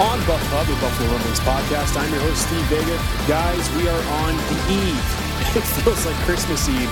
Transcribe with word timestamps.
On 0.00 0.18
Buff 0.24 0.40
Hub, 0.48 0.64
the 0.64 0.72
Buffalo 0.80 1.12
Rumblings 1.12 1.40
podcast. 1.44 1.92
I'm 1.92 2.08
your 2.08 2.24
host, 2.24 2.48
Steve 2.48 2.64
Vega. 2.72 2.96
Guys, 3.28 3.60
we 3.76 3.84
are 3.84 4.02
on 4.24 4.32
the 4.48 4.58
eve. 4.72 5.26
It 5.56 5.64
feels 5.82 6.06
like 6.06 6.14
Christmas 6.24 6.68
Eve 6.68 6.88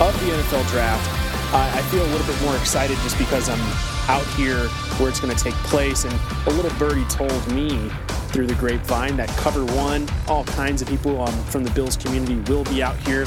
of 0.00 0.14
the 0.20 0.32
NFL 0.32 0.66
draft. 0.70 1.06
Uh, 1.52 1.70
I 1.74 1.82
feel 1.90 2.02
a 2.02 2.10
little 2.10 2.26
bit 2.26 2.40
more 2.42 2.56
excited 2.56 2.96
just 2.98 3.18
because 3.18 3.48
I'm 3.48 3.60
out 4.08 4.26
here 4.34 4.66
where 4.98 5.08
it's 5.08 5.20
going 5.20 5.36
to 5.36 5.44
take 5.44 5.54
place. 5.64 6.04
And 6.04 6.14
a 6.46 6.50
little 6.50 6.76
birdie 6.78 7.04
told 7.04 7.46
me 7.52 7.90
through 8.28 8.46
the 8.46 8.54
grapevine 8.54 9.16
that 9.18 9.28
cover 9.36 9.64
one, 9.74 10.08
all 10.26 10.44
kinds 10.44 10.80
of 10.80 10.88
people 10.88 11.20
um, 11.20 11.34
from 11.44 11.64
the 11.64 11.70
Bills 11.72 11.96
community 11.96 12.36
will 12.50 12.64
be 12.64 12.82
out 12.82 12.96
here 13.06 13.26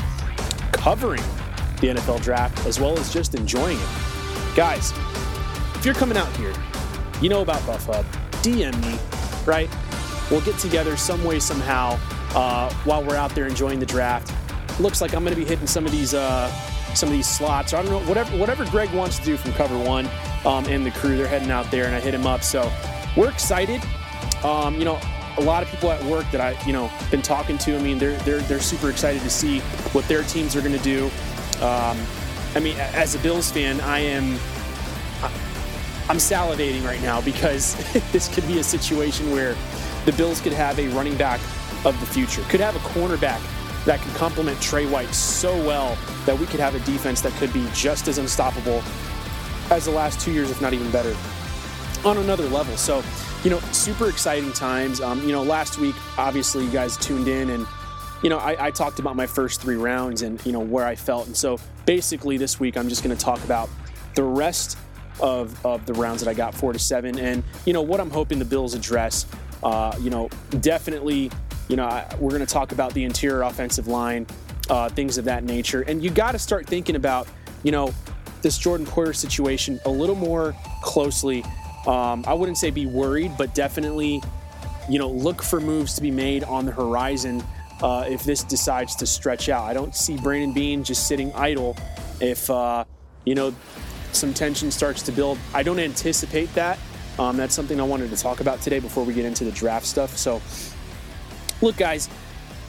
covering 0.72 1.23
the 1.80 1.89
NFL 1.89 2.22
draft 2.22 2.66
as 2.66 2.80
well 2.80 2.98
as 2.98 3.14
just 3.14 3.36
enjoying 3.36 3.77
it. 3.77 4.55
Guys, 4.55 4.92
if 5.75 5.86
you're 5.86 5.94
coming 5.94 6.17
out 6.17 6.36
here, 6.38 6.53
you 7.22 7.30
know 7.30 7.42
about 7.42 7.66
Buff 7.67 7.86
Hub. 7.86 8.05
DM 8.42 8.73
me, 8.81 8.98
right? 9.47 9.70
We'll 10.30 10.42
get 10.42 10.58
together 10.58 10.95
some 10.95 11.23
way, 11.23 11.39
somehow, 11.39 12.00
uh, 12.34 12.73
while 12.86 13.03
we're 13.03 13.16
out 13.16 13.31
there 13.31 13.48
enjoying 13.48 13.80
the 13.80 13.86
draft. 13.86 14.33
Looks 14.80 15.02
like 15.02 15.14
I'm 15.14 15.23
going 15.23 15.36
to 15.36 15.39
be 15.39 15.45
hitting 15.45 15.67
some 15.67 15.86
of 15.86 15.92
these 15.92 16.14
uh, 16.14 16.50
some 16.94 17.08
of 17.09 17.14
these 17.14 17.28
slots. 17.28 17.73
I 17.73 17.81
don't 17.81 17.92
know, 17.92 18.08
whatever 18.08 18.38
whatever 18.38 18.66
Greg 18.66 18.92
wants 18.94 19.20
to 19.20 19.25
do 19.25 19.38
from 19.38 19.53
Cover 19.53 19.78
One 19.78 20.09
um, 20.45 20.66
and 20.66 20.86
the 20.86 20.92
crew. 20.92 21.17
They're 21.17 21.28
heading 21.28 21.52
out 21.52 21.70
there, 21.72 21.86
and 21.86 21.95
I 21.95 22.00
hit 22.00 22.14
him 22.14 22.25
up. 22.25 22.44
So 22.44 22.72
we're 23.16 23.30
excited. 23.30 23.81
Um, 24.44 24.75
you 24.75 24.86
know, 24.86 25.00
a 25.38 25.42
lot 25.42 25.64
of 25.64 25.70
people 25.70 25.92
at 25.92 26.03
work 26.05 26.30
that 26.31 26.42
I 26.42 26.58
you 26.66 26.73
know 26.73 26.89
been 27.09 27.22
talking 27.22 27.58
to. 27.59 27.76
I 27.76 27.81
mean, 27.81 27.98
they're 27.98 28.17
they're 28.20 28.42
they're 28.42 28.59
super 28.59 28.89
excited 28.89 29.22
to 29.22 29.30
see 29.30 29.59
what 29.92 30.08
their 30.08 30.23
teams 30.23 30.55
are 30.55 30.61
going 30.61 30.78
to 30.78 30.83
do. 30.83 31.05
Um, 31.61 31.98
I 32.53 32.59
mean, 32.59 32.78
as 32.78 33.16
a 33.16 33.20
Bills 33.20 33.52
fan, 33.52 33.80
I 33.81 34.00
am 34.00 34.38
I'm 36.12 36.17
salivating 36.17 36.84
right 36.84 37.02
now 37.02 37.22
because 37.22 37.73
this 38.12 38.28
could 38.28 38.45
be 38.45 38.59
a 38.59 38.64
situation 38.66 39.31
where 39.31 39.56
the 40.04 40.12
Bills 40.12 40.42
could 40.42 40.52
have 40.52 40.78
a 40.78 40.90
running 40.90 41.16
back 41.16 41.40
of 41.86 41.98
the 42.02 42.06
future, 42.06 42.42
could 42.50 42.59
have 42.59 42.76
a 42.76 42.80
cornerback 42.80 43.40
that 43.86 44.02
could 44.02 44.14
complement 44.16 44.59
Tre 44.62 44.86
White 44.88 45.08
so 45.14 45.56
well 45.66 45.98
that 46.26 46.38
we 46.38 46.45
could 46.48 46.59
have 46.59 46.76
a 46.76 46.80
defense 46.80 47.22
that 47.22 47.32
could 47.36 47.54
be 47.54 47.66
just 47.73 48.09
as 48.09 48.17
unstoppable 48.17 48.84
as 49.70 49.86
the 49.86 49.92
last 49.92 50.20
two 50.20 50.34
years, 50.34 50.52
if 50.52 50.62
not 50.62 50.73
even 50.73 50.92
better, 50.92 51.16
on 52.04 52.17
another 52.17 52.45
level. 52.50 52.76
So, 52.76 53.02
you 53.45 53.50
know, 53.50 53.60
super 53.71 54.10
exciting 54.10 54.52
times. 54.52 55.00
Um, 55.00 55.21
you 55.23 55.32
know, 55.32 55.44
last 55.44 55.77
week, 55.77 55.95
obviously, 56.17 56.66
you 56.66 56.71
guys 56.71 56.98
tuned 56.98 57.30
in 57.30 57.52
and 57.52 57.66
you 58.21 58.30
know, 58.30 58.38
I, 58.38 58.67
I, 58.67 58.71
talked 58.71 59.00
about 59.00 59.16
my 59.16 59.26
first 59.26 59.61
three 59.61 59.77
rounds 59.77 60.23
and, 60.23 60.45
you 60.45 60.52
know, 60.52 60.60
where 60.60 60.86
I 60.86 60.94
felt. 60.94 61.26
And 61.27 61.36
so 61.36 61.58
basically 61.86 62.38
this 62.38 62.60
week, 62.60 62.76
I'm 62.76 62.89
just 62.89 63.02
going 63.02 63.16
to 63.16 63.23
talk 63.23 63.42
about 63.45 63.67
the 64.14 64.23
rest 64.23 64.77
of, 65.21 65.65
of 65.65 65.86
the 65.86 65.93
rounds 65.93 66.23
that 66.23 66.30
I 66.30 66.33
got, 66.33 66.54
four 66.54 66.73
to 66.73 66.80
seven. 66.80 67.20
And, 67.20 67.43
you 67.65 67.73
know, 67.73 67.82
what 67.82 67.99
I'm 67.99 68.09
hoping 68.09 68.39
the 68.39 68.45
Bills 68.45 68.73
address, 68.73 69.26
uh, 69.64 69.95
you 70.02 70.09
know, 70.09 70.30
definitely, 70.59 71.32
you 71.67 71.76
know, 71.76 71.86
I, 71.86 72.08
we're 72.20 72.32
going 72.32 72.45
to 72.45 72.54
talk 72.54 72.71
about 72.71 72.93
the 72.93 73.04
interior 73.04 73.43
offensive 73.43 73.87
line, 73.87 74.27
uh, 74.70 74.89
things 74.89 75.17
of 75.17 75.26
that 75.26 75.43
nature. 75.43 75.82
And 75.82 76.04
you 76.04 76.09
got 76.09 76.32
to 76.33 76.39
start 76.39 76.67
thinking 76.67 76.95
about, 76.95 77.27
you 77.64 77.71
know, 77.71 77.93
this 78.42 78.58
Jordan 78.58 78.87
Poyer 78.87 79.15
situation 79.15 79.80
a 79.86 79.89
little 79.89 80.15
more 80.15 80.55
closely. 80.82 81.43
Um, 81.86 82.23
I 82.27 82.33
wouldn't 82.33 82.58
say 82.58 82.71
be 82.71 82.88
worried, 82.88 83.33
but 83.38 83.53
definitely, 83.53 84.21
you 84.89 84.99
know, 84.99 85.09
look 85.09 85.43
for 85.43 85.59
moves 85.59 85.93
to 85.95 86.02
be 86.02 86.11
made 86.11 86.43
on 86.43 86.65
the 86.65 86.71
horizon 86.71 87.43
uh, 87.82 88.05
if 88.08 88.23
this 88.23 88.43
decides 88.43 88.95
to 88.95 89.05
stretch 89.05 89.49
out. 89.49 89.64
I 89.65 89.73
don't 89.73 89.95
see 89.95 90.17
Brandon 90.17 90.53
Beane 90.53 90.83
just 90.83 91.08
sitting 91.08 91.32
idle 91.33 91.77
if, 92.20 92.49
uh, 92.49 92.83
you 93.26 93.36
know, 93.36 93.53
some 94.16 94.33
tension 94.33 94.72
starts 94.72 95.02
to 95.04 95.11
build. 95.11 95.38
I 95.54 95.64
don't 95.64 95.80
anticipate 95.80 96.54
that. 96.55 96.80
Um, 97.20 97.38
that's 97.38 97.54
something 97.54 97.80
I 97.80 97.83
wanted 97.83 98.10
to 98.10 98.17
talk 98.17 98.39
about 98.39 98.61
today 98.61 98.80
before 98.80 99.04
we 99.04 99.14
get 99.14 99.26
into 99.26 99.44
the 99.44 99.52
draft 99.52 99.86
stuff. 99.86 100.17
So, 100.17 100.42
look, 101.61 101.77
guys, 101.77 102.10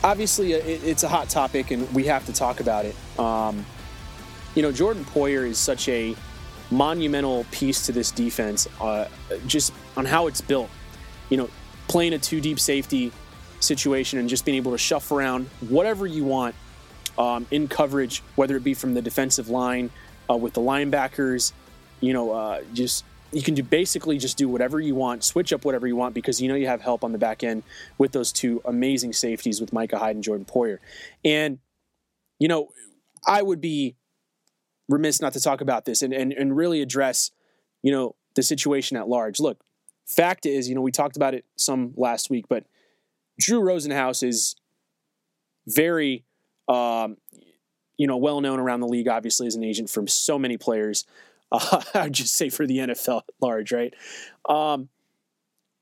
obviously 0.03 0.55
uh, 0.55 0.61
it's 0.65 1.03
a 1.05 1.09
hot 1.09 1.29
topic 1.29 1.71
and 1.71 1.91
we 1.95 2.05
have 2.05 2.27
to 2.27 2.33
talk 2.33 2.61
about 2.61 2.85
it. 2.85 2.95
Um, 3.19 3.65
you 4.55 4.63
know, 4.63 4.73
Jordan 4.73 5.05
Poyer 5.05 5.47
is 5.47 5.59
such 5.59 5.89
a 5.89 6.15
monumental 6.71 7.47
piece 7.51 7.87
to 7.87 7.93
this 7.93 8.11
defense, 8.11 8.67
uh, 8.81 9.07
just 9.47 9.73
on 9.97 10.05
how 10.05 10.27
it's 10.27 10.41
built. 10.41 10.71
You 11.31 11.37
know, 11.39 11.51
playing 11.89 12.13
a 12.13 12.19
two 12.19 12.41
deep 12.41 12.61
safety 12.61 13.13
situation 13.61 14.19
and 14.19 14.29
just 14.29 14.45
being 14.45 14.57
able 14.57 14.73
to 14.73 14.79
shuffle 14.79 15.19
around 15.19 15.47
whatever 15.69 16.07
you 16.07 16.25
want 16.25 16.55
um, 17.17 17.47
in 17.51 17.69
coverage, 17.69 18.23
whether 18.35 18.57
it 18.57 18.65
be 18.65 18.75
from 18.75 18.95
the 18.95 19.03
defensive 19.03 19.49
line 19.49 19.91
uh, 20.33 20.37
with 20.37 20.55
the 20.55 20.61
linebackers. 20.61 21.53
You 22.01 22.13
know, 22.13 22.33
uh, 22.33 22.63
just 22.73 23.05
you 23.33 23.43
can 23.43 23.55
do 23.55 23.63
basically 23.63 24.19
just 24.19 24.37
do 24.37 24.49
whatever 24.49 24.81
you 24.81 24.95
want, 24.95 25.25
switch 25.25 25.53
up 25.53 25.65
whatever 25.65 25.87
you 25.87 25.97
want 25.97 26.15
because 26.15 26.41
you 26.41 26.49
know 26.49 26.55
you 26.55 26.67
have 26.67 26.81
help 26.81 27.05
on 27.05 27.13
the 27.13 27.19
back 27.19 27.43
end 27.43 27.63
with 27.99 28.13
those 28.13 28.33
two 28.33 28.61
amazing 28.65 29.13
safeties 29.13 29.61
with 29.61 29.73
Micah 29.73 29.99
Hyde 29.99 30.17
and 30.17 30.25
Jordan 30.25 30.45
Poyer. 30.45 30.79
And 31.25 31.59
you 32.39 32.49
know, 32.49 32.69
I 33.27 33.43
would 33.43 33.61
be 33.61 33.97
remiss 34.89 35.21
not 35.21 35.33
to 35.35 35.41
talk 35.41 35.61
about 35.61 35.85
this 35.85 36.03
and, 36.03 36.13
and, 36.13 36.33
and 36.33 36.57
really 36.57 36.83
address, 36.83 37.31
you 37.83 37.93
know, 37.93 38.17
the 38.35 38.43
situation 38.43 38.97
at 38.97 39.09
large. 39.09 39.39
Look, 39.39 39.63
fact 40.07 40.45
is, 40.45 40.69
you 40.69 40.75
know, 40.75 40.81
we 40.81 40.91
talked 40.91 41.17
about 41.17 41.35
it 41.35 41.45
some 41.57 41.95
last 41.97 42.31
week, 42.31 42.47
but 42.49 42.65
Drew 43.39 43.61
Rosenhaus 43.61 44.23
is 44.23 44.57
very 45.67 46.25
um, 46.69 47.17
you 48.03 48.09
know, 48.09 48.17
well 48.17 48.41
known 48.41 48.59
around 48.59 48.81
the 48.81 48.89
league, 48.89 49.07
obviously, 49.07 49.47
as 49.47 49.55
an 49.55 49.63
agent 49.63 49.89
for 49.89 50.05
so 50.09 50.37
many 50.37 50.57
players. 50.57 51.05
Uh, 51.53 51.81
I'd 51.95 52.13
just 52.13 52.35
say 52.35 52.49
for 52.49 52.67
the 52.67 52.79
NFL 52.79 53.19
at 53.19 53.35
large, 53.41 53.71
right? 53.71 53.95
Um, 54.49 54.89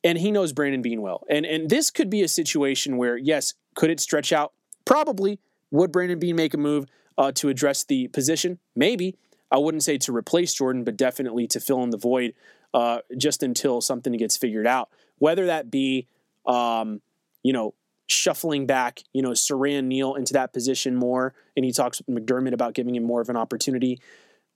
and 0.05 0.19
he 0.19 0.31
knows 0.31 0.53
Brandon 0.53 0.83
Beane 0.83 1.01
well. 1.01 1.25
And 1.31 1.47
and 1.47 1.71
this 1.71 1.91
could 1.91 2.11
be 2.11 2.21
a 2.21 2.29
situation 2.29 2.99
where, 2.99 3.17
yes, 3.17 3.55
could 3.75 3.89
it 3.89 4.01
stretch 4.01 4.35
out? 4.35 4.53
Probably. 4.85 5.39
Would 5.71 5.93
Brandon 5.93 6.19
Beane 6.19 6.37
make 6.37 6.53
a 6.53 6.59
move 6.59 6.85
uh, 7.17 7.33
to 7.37 7.49
address 7.49 7.85
the 7.85 8.09
position? 8.09 8.59
Maybe. 8.77 9.17
I 9.51 9.57
wouldn't 9.57 9.83
say 9.83 9.97
to 9.97 10.15
replace 10.15 10.53
Jordan, 10.53 10.85
but 10.85 10.99
definitely 10.99 11.47
to 11.47 11.59
fill 11.59 11.83
in 11.85 11.89
the 11.89 11.97
void 11.97 12.35
uh, 12.75 12.99
just 13.17 13.43
until 13.43 13.81
something 13.81 14.13
gets 14.13 14.37
figured 14.37 14.67
out. 14.67 14.91
Whether 15.17 15.47
that 15.47 15.71
be, 15.71 16.07
um, 16.45 17.01
you 17.43 17.55
know, 17.55 17.73
shuffling 18.11 18.67
back, 18.67 19.03
you 19.13 19.23
know, 19.23 19.31
Siran 19.31 19.85
Neal 19.85 20.15
into 20.15 20.33
that 20.33 20.53
position 20.53 20.97
more, 20.97 21.35
and 21.57 21.65
he 21.65 21.73
talks 21.73 22.01
with 22.01 22.09
McDermott 22.09 22.53
about 22.53 22.75
giving 22.75 22.95
him 22.95 23.05
more 23.05 23.21
of 23.21 23.29
an 23.29 23.37
opportunity, 23.37 24.01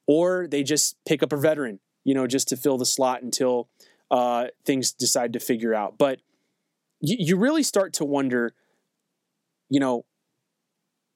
or 0.06 0.46
they 0.46 0.62
just 0.62 0.96
pick 1.06 1.22
up 1.22 1.32
a 1.32 1.36
veteran, 1.36 1.80
you 2.04 2.14
know, 2.14 2.26
just 2.26 2.48
to 2.48 2.56
fill 2.56 2.78
the 2.78 2.86
slot 2.86 3.22
until 3.22 3.68
uh, 4.10 4.46
things 4.64 4.92
decide 4.92 5.32
to 5.32 5.40
figure 5.40 5.74
out. 5.74 5.98
But 5.98 6.20
you, 7.00 7.16
you 7.18 7.36
really 7.36 7.62
start 7.62 7.92
to 7.94 8.04
wonder, 8.04 8.54
you 9.70 9.80
know, 9.80 10.04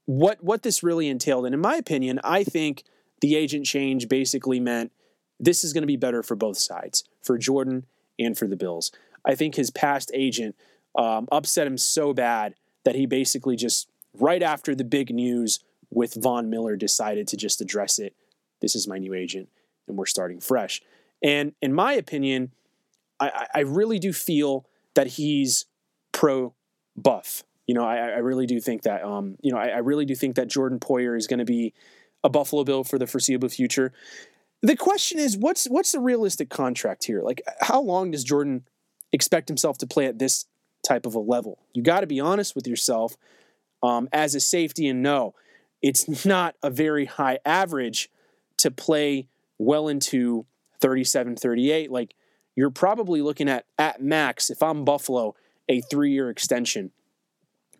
what 0.07 0.43
what 0.43 0.63
this 0.63 0.83
really 0.83 1.09
entailed. 1.09 1.45
And 1.45 1.55
in 1.55 1.61
my 1.61 1.77
opinion, 1.77 2.21
I 2.25 2.45
think 2.45 2.85
the 3.21 3.37
agent 3.37 3.67
change 3.67 4.09
basically 4.09 4.61
meant 4.61 4.93
this 5.39 5.65
is 5.65 5.73
going 5.73 5.83
to 5.83 5.87
be 5.87 5.97
better 5.97 6.23
for 6.23 6.35
both 6.35 6.57
sides, 6.57 7.05
for 7.23 7.37
Jordan 7.37 7.87
and 8.19 8.39
for 8.39 8.47
the 8.47 8.57
Bills. 8.57 8.91
I 9.25 9.35
think 9.35 9.57
his 9.57 9.71
past 9.71 10.11
agent 10.15 10.57
um, 10.99 11.27
upset 11.33 11.67
him 11.67 11.79
so 11.79 12.13
bad 12.13 12.55
that 12.85 12.95
he 12.95 13.07
basically 13.07 13.57
just, 13.57 13.89
right 14.13 14.43
after 14.43 14.75
the 14.75 14.85
big 14.85 15.15
news 15.15 15.61
with 15.91 16.15
Von 16.15 16.51
Miller, 16.51 16.77
decided 16.77 17.27
to 17.29 17.37
just 17.37 17.63
address 17.63 17.99
it. 17.99 18.15
This 18.61 18.75
is 18.75 18.87
my 18.87 18.99
new 18.99 19.15
agent, 19.15 19.49
and 19.87 19.97
we're 19.97 20.07
starting 20.07 20.41
fresh. 20.41 20.83
And 21.23 21.53
in 21.63 21.73
my 21.73 21.95
opinion, 21.95 22.53
I, 23.19 23.47
I 23.55 23.61
really 23.61 23.99
do 23.99 24.13
feel 24.13 24.67
that 24.95 25.07
he's 25.07 25.67
pro 26.13 26.55
buff. 26.97 27.45
You 27.67 27.75
know, 27.75 27.85
I, 27.85 27.97
I 27.97 28.19
really 28.19 28.47
do 28.47 28.61
think 28.61 28.83
that. 28.83 29.05
Um, 29.05 29.37
you 29.41 29.53
know, 29.53 29.59
I, 29.59 29.69
I 29.69 29.79
really 29.79 30.05
do 30.05 30.15
think 30.15 30.37
that 30.37 30.49
Jordan 30.49 30.79
Poyer 30.81 31.17
is 31.17 31.27
going 31.27 31.39
to 31.39 31.45
be 31.45 31.73
a 32.25 32.29
Buffalo 32.29 32.65
Bill 32.65 32.85
for 32.85 32.99
the 32.99 33.07
foreseeable 33.07 33.49
future. 33.49 33.93
The 34.63 34.77
question 34.77 35.21
is, 35.21 35.37
what's 35.37 35.67
what's 35.67 35.93
the 35.93 36.01
realistic 36.01 36.51
contract 36.51 37.05
here? 37.05 37.23
Like, 37.23 37.43
how 37.61 37.81
long 37.81 38.11
does 38.11 38.25
Jordan 38.25 38.65
expect 39.13 39.49
himself 39.49 39.79
to 39.79 39.87
play 39.87 40.07
at 40.07 40.19
this 40.19 40.47
type 40.89 41.07
of 41.07 41.15
a 41.15 41.21
level? 41.21 41.59
You 41.73 41.83
got 41.83 42.01
to 42.01 42.07
be 42.07 42.21
honest 42.21 42.55
with 42.55 42.67
yourself 42.67 43.17
um, 43.83 44.09
as 44.13 44.35
a 44.35 44.41
safety 44.41 44.89
and 44.89 45.03
know 45.03 45.35
it's 45.83 46.25
not 46.25 46.57
a 46.63 46.71
very 46.71 47.05
high 47.05 47.39
average 47.45 48.11
to 48.59 48.71
play 48.71 49.29
well 49.59 49.89
into 49.89 50.47
37, 50.81 51.37
38. 51.37 51.91
Like, 51.91 52.15
you're 52.57 52.71
probably 52.71 53.23
looking 53.23 53.49
at 53.49 53.67
at 53.79 54.03
max 54.03 54.51
if 54.51 54.63
I'm 54.63 54.85
Buffalo 54.85 55.37
a 55.69 55.81
three 55.83 56.11
year 56.11 56.31
extension, 56.31 56.91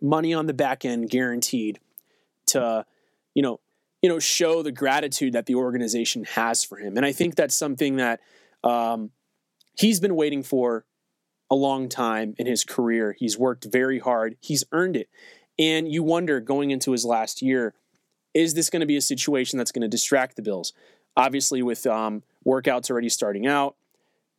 money 0.01 0.33
on 0.33 0.45
the 0.45 0.53
back 0.53 0.85
end 0.85 1.09
guaranteed 1.09 1.79
to, 2.47 2.85
you 3.33 3.41
know, 3.41 3.59
you 4.01 4.07
know, 4.07 4.19
show 4.19 4.63
the 4.63 4.71
gratitude 4.71 5.33
that 5.33 5.45
the 5.45 5.55
organization 5.55 6.23
has 6.23 6.63
for 6.63 6.77
him. 6.77 6.95
And 6.95 7.05
I 7.05 7.11
think 7.11 7.35
that's 7.35 7.55
something 7.55 7.97
that 7.97 8.21
um, 8.63 9.11
he's 9.77 9.99
been 9.99 10.15
waiting 10.15 10.43
for 10.43 10.85
a 11.49 11.55
long 11.55 11.89
time 11.89 12.35
in 12.37 12.47
his 12.47 12.63
career. 12.63 13.15
He's 13.17 13.37
worked 13.37 13.65
very 13.65 13.99
hard. 13.99 14.37
He's 14.39 14.63
earned 14.71 14.95
it. 14.95 15.09
And 15.57 15.91
you 15.91 16.03
wonder 16.03 16.39
going 16.39 16.71
into 16.71 16.91
his 16.91 17.03
last 17.03 17.41
year, 17.41 17.73
is 18.33 18.53
this 18.53 18.69
going 18.69 18.81
to 18.81 18.85
be 18.85 18.95
a 18.95 19.01
situation 19.01 19.57
that's 19.57 19.71
going 19.71 19.81
to 19.81 19.87
distract 19.87 20.35
the 20.35 20.41
Bills? 20.41 20.73
Obviously, 21.17 21.61
with 21.61 21.85
um, 21.85 22.23
workouts 22.45 22.89
already 22.89 23.09
starting 23.09 23.47
out 23.47 23.75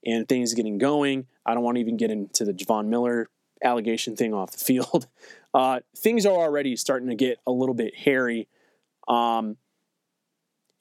and 0.04 0.28
things 0.28 0.54
getting 0.54 0.78
going, 0.78 1.26
I 1.44 1.54
don't 1.54 1.62
want 1.62 1.76
to 1.76 1.80
even 1.80 1.96
get 1.96 2.10
into 2.10 2.44
the 2.44 2.54
Javon 2.54 2.86
Miller 2.86 3.28
allegation 3.62 4.16
thing 4.16 4.32
off 4.32 4.52
the 4.52 4.58
field. 4.64 5.06
Uh, 5.52 5.80
things 5.96 6.24
are 6.24 6.36
already 6.36 6.76
starting 6.76 7.08
to 7.08 7.14
get 7.14 7.38
a 7.46 7.52
little 7.52 7.74
bit 7.74 7.94
hairy. 7.94 8.48
Um, 9.08 9.56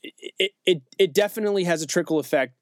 it, 0.03 0.51
it, 0.65 0.81
it 0.97 1.13
definitely 1.13 1.65
has 1.65 1.81
a 1.81 1.87
trickle 1.87 2.19
effect 2.19 2.53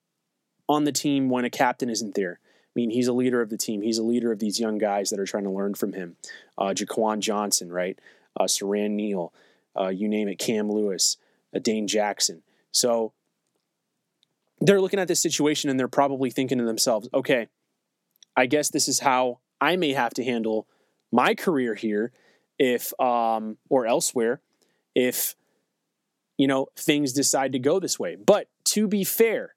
on 0.67 0.85
the 0.85 0.91
team 0.91 1.29
when 1.29 1.45
a 1.45 1.49
captain 1.49 1.89
isn't 1.89 2.15
there. 2.15 2.39
Mean, 2.77 2.91
he's 2.91 3.07
a 3.07 3.13
leader 3.13 3.41
of 3.41 3.49
the 3.49 3.57
team. 3.57 3.81
He's 3.81 3.97
a 3.97 4.03
leader 4.03 4.31
of 4.31 4.37
these 4.37 4.59
young 4.59 4.77
guys 4.77 5.09
that 5.09 5.19
are 5.19 5.25
trying 5.25 5.45
to 5.45 5.49
learn 5.49 5.73
from 5.73 5.93
him. 5.93 6.15
Uh, 6.59 6.75
Jaquan 6.75 7.21
Johnson, 7.21 7.71
right? 7.71 7.97
Uh, 8.39 8.43
Siran 8.43 8.91
Neal, 8.91 9.33
uh, 9.75 9.87
you 9.87 10.07
name 10.07 10.27
it, 10.27 10.37
Cam 10.37 10.71
Lewis, 10.71 11.17
uh, 11.55 11.59
Dane 11.59 11.87
Jackson. 11.87 12.43
So 12.71 13.13
they're 14.61 14.79
looking 14.79 14.99
at 14.99 15.07
this 15.07 15.19
situation 15.19 15.71
and 15.71 15.79
they're 15.79 15.87
probably 15.87 16.29
thinking 16.29 16.59
to 16.59 16.65
themselves, 16.65 17.09
okay, 17.15 17.47
I 18.35 18.45
guess 18.45 18.69
this 18.69 18.87
is 18.87 18.99
how 18.99 19.39
I 19.59 19.75
may 19.75 19.93
have 19.93 20.13
to 20.13 20.23
handle 20.23 20.67
my 21.11 21.33
career 21.33 21.73
here 21.73 22.11
if 22.59 22.93
um, 23.01 23.57
or 23.69 23.87
elsewhere 23.87 24.39
if 24.93 25.35
you 26.37 26.45
know 26.45 26.67
things 26.75 27.11
decide 27.11 27.53
to 27.53 27.59
go 27.59 27.79
this 27.79 27.97
way. 27.97 28.15
But 28.15 28.49
to 28.65 28.87
be 28.87 29.03
fair, 29.03 29.55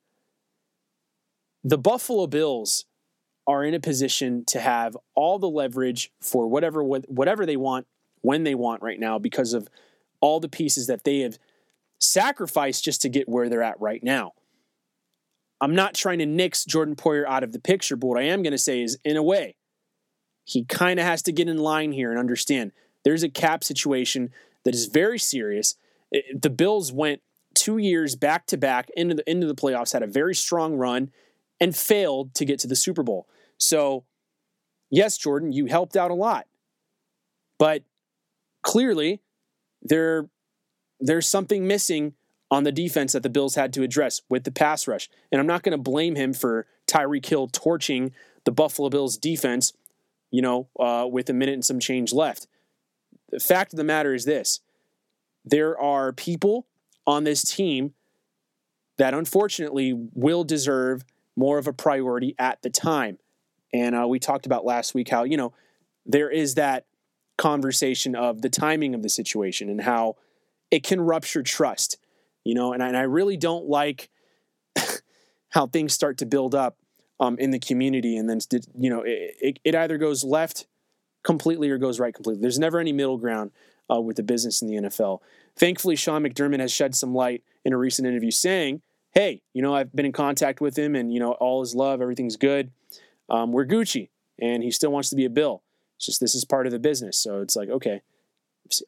the 1.62 1.76
Buffalo 1.76 2.26
Bills 2.26 2.86
are 3.50 3.64
in 3.64 3.74
a 3.74 3.80
position 3.80 4.44
to 4.44 4.60
have 4.60 4.96
all 5.16 5.40
the 5.40 5.48
leverage 5.48 6.12
for 6.20 6.46
whatever 6.46 6.84
whatever 6.84 7.44
they 7.44 7.56
want 7.56 7.86
when 8.20 8.44
they 8.44 8.54
want 8.54 8.80
right 8.80 9.00
now 9.00 9.18
because 9.18 9.54
of 9.54 9.68
all 10.20 10.38
the 10.38 10.48
pieces 10.48 10.86
that 10.86 11.02
they 11.02 11.20
have 11.20 11.36
sacrificed 11.98 12.84
just 12.84 13.02
to 13.02 13.08
get 13.08 13.28
where 13.28 13.48
they're 13.48 13.62
at 13.62 13.80
right 13.80 14.04
now. 14.04 14.32
I'm 15.60 15.74
not 15.74 15.94
trying 15.94 16.20
to 16.20 16.26
nix 16.26 16.64
Jordan 16.64 16.94
Poyer 16.94 17.26
out 17.26 17.42
of 17.42 17.52
the 17.52 17.58
picture, 17.58 17.96
but 17.96 18.06
what 18.06 18.18
I 18.18 18.22
am 18.22 18.42
going 18.42 18.52
to 18.52 18.58
say 18.58 18.82
is, 18.82 18.98
in 19.04 19.16
a 19.16 19.22
way, 19.22 19.56
he 20.44 20.64
kind 20.64 21.00
of 21.00 21.04
has 21.04 21.20
to 21.22 21.32
get 21.32 21.48
in 21.48 21.58
line 21.58 21.92
here 21.92 22.10
and 22.10 22.18
understand 22.18 22.72
there's 23.04 23.24
a 23.24 23.28
cap 23.28 23.64
situation 23.64 24.30
that 24.64 24.74
is 24.74 24.86
very 24.86 25.18
serious. 25.18 25.74
It, 26.12 26.40
the 26.40 26.50
Bills 26.50 26.92
went 26.92 27.20
two 27.54 27.78
years 27.78 28.14
back 28.14 28.46
to 28.46 28.56
back 28.56 28.90
into 28.96 29.16
the 29.16 29.30
into 29.30 29.46
the 29.48 29.54
playoffs, 29.56 29.92
had 29.92 30.02
a 30.04 30.06
very 30.06 30.34
strong 30.34 30.76
run, 30.76 31.10
and 31.60 31.76
failed 31.76 32.34
to 32.34 32.44
get 32.44 32.60
to 32.60 32.66
the 32.66 32.76
Super 32.76 33.02
Bowl. 33.02 33.26
So, 33.60 34.04
yes, 34.90 35.16
Jordan, 35.18 35.52
you 35.52 35.66
helped 35.66 35.96
out 35.96 36.10
a 36.10 36.14
lot, 36.14 36.46
but 37.58 37.82
clearly 38.62 39.20
there 39.82 40.28
there's 40.98 41.26
something 41.26 41.66
missing 41.66 42.14
on 42.50 42.64
the 42.64 42.72
defense 42.72 43.12
that 43.12 43.22
the 43.22 43.30
Bills 43.30 43.54
had 43.54 43.72
to 43.72 43.82
address 43.82 44.22
with 44.28 44.44
the 44.44 44.50
pass 44.50 44.88
rush. 44.88 45.08
And 45.30 45.40
I'm 45.40 45.46
not 45.46 45.62
going 45.62 45.72
to 45.72 45.82
blame 45.82 46.16
him 46.16 46.34
for 46.34 46.66
Tyreek 46.86 47.24
Hill 47.24 47.48
torching 47.48 48.12
the 48.44 48.50
Buffalo 48.50 48.90
Bills 48.90 49.16
defense 49.16 49.72
you 50.30 50.42
know, 50.42 50.68
uh, 50.78 51.06
with 51.10 51.28
a 51.28 51.32
minute 51.32 51.54
and 51.54 51.64
some 51.64 51.80
change 51.80 52.12
left. 52.12 52.46
The 53.30 53.40
fact 53.40 53.72
of 53.72 53.76
the 53.76 53.84
matter 53.84 54.14
is 54.14 54.24
this 54.24 54.60
there 55.44 55.78
are 55.78 56.12
people 56.12 56.66
on 57.06 57.24
this 57.24 57.42
team 57.42 57.94
that 58.98 59.14
unfortunately 59.14 59.94
will 60.14 60.44
deserve 60.44 61.04
more 61.36 61.58
of 61.58 61.66
a 61.66 61.72
priority 61.72 62.34
at 62.38 62.60
the 62.62 62.70
time. 62.70 63.18
And 63.72 63.94
uh, 63.94 64.06
we 64.08 64.18
talked 64.18 64.46
about 64.46 64.64
last 64.64 64.94
week 64.94 65.08
how, 65.08 65.24
you 65.24 65.36
know, 65.36 65.52
there 66.06 66.30
is 66.30 66.54
that 66.54 66.86
conversation 67.38 68.14
of 68.14 68.42
the 68.42 68.50
timing 68.50 68.94
of 68.94 69.02
the 69.02 69.08
situation 69.08 69.68
and 69.68 69.80
how 69.82 70.16
it 70.70 70.82
can 70.82 71.00
rupture 71.00 71.42
trust, 71.42 71.96
you 72.44 72.54
know, 72.54 72.72
and 72.72 72.82
I, 72.82 72.88
and 72.88 72.96
I 72.96 73.02
really 73.02 73.36
don't 73.36 73.66
like 73.66 74.10
how 75.50 75.66
things 75.66 75.92
start 75.92 76.18
to 76.18 76.26
build 76.26 76.54
up 76.54 76.76
um, 77.20 77.38
in 77.38 77.50
the 77.50 77.58
community, 77.58 78.16
and 78.16 78.28
then 78.28 78.40
you 78.76 78.88
know 78.88 79.02
it, 79.02 79.36
it, 79.40 79.58
it, 79.62 79.74
either 79.74 79.98
goes 79.98 80.24
left 80.24 80.66
completely 81.22 81.68
or 81.68 81.76
goes 81.76 82.00
right 82.00 82.14
completely. 82.14 82.40
There's 82.40 82.58
never 82.58 82.80
any 82.80 82.92
middle 82.92 83.18
ground 83.18 83.50
uh, 83.92 84.00
with 84.00 84.16
the 84.16 84.22
business 84.22 84.62
in 84.62 84.68
the 84.68 84.88
NFL. 84.88 85.20
Thankfully, 85.54 85.96
Sean 85.96 86.22
McDermott 86.22 86.60
has 86.60 86.72
shed 86.72 86.94
some 86.94 87.14
light 87.14 87.44
in 87.64 87.74
a 87.74 87.76
recent 87.76 88.08
interview, 88.08 88.30
saying, 88.30 88.80
"Hey, 89.12 89.42
you 89.52 89.60
know 89.60 89.74
I've 89.74 89.94
been 89.94 90.06
in 90.06 90.12
contact 90.12 90.62
with 90.62 90.78
him, 90.78 90.96
and 90.96 91.12
you 91.12 91.20
know 91.20 91.32
all 91.32 91.60
is 91.60 91.74
love, 91.74 92.00
everything's 92.00 92.36
good. 92.36 92.70
Um, 93.30 93.52
we're 93.52 93.66
Gucci, 93.66 94.10
and 94.40 94.62
he 94.62 94.70
still 94.70 94.90
wants 94.90 95.10
to 95.10 95.16
be 95.16 95.24
a 95.24 95.30
Bill. 95.30 95.62
It's 95.96 96.06
just 96.06 96.20
this 96.20 96.34
is 96.34 96.44
part 96.44 96.66
of 96.66 96.72
the 96.72 96.78
business. 96.78 97.16
So 97.16 97.40
it's 97.40 97.56
like 97.56 97.68
okay, 97.68 98.02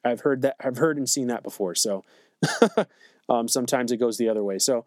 I've 0.04 0.20
heard 0.20 0.42
that, 0.42 0.56
I've 0.60 0.78
heard 0.78 0.98
and 0.98 1.08
seen 1.08 1.28
that 1.28 1.42
before. 1.42 1.74
So." 1.74 2.04
um, 3.28 3.48
sometimes 3.48 3.92
it 3.92 3.98
goes 3.98 4.18
the 4.18 4.28
other 4.28 4.44
way. 4.44 4.58
So 4.58 4.84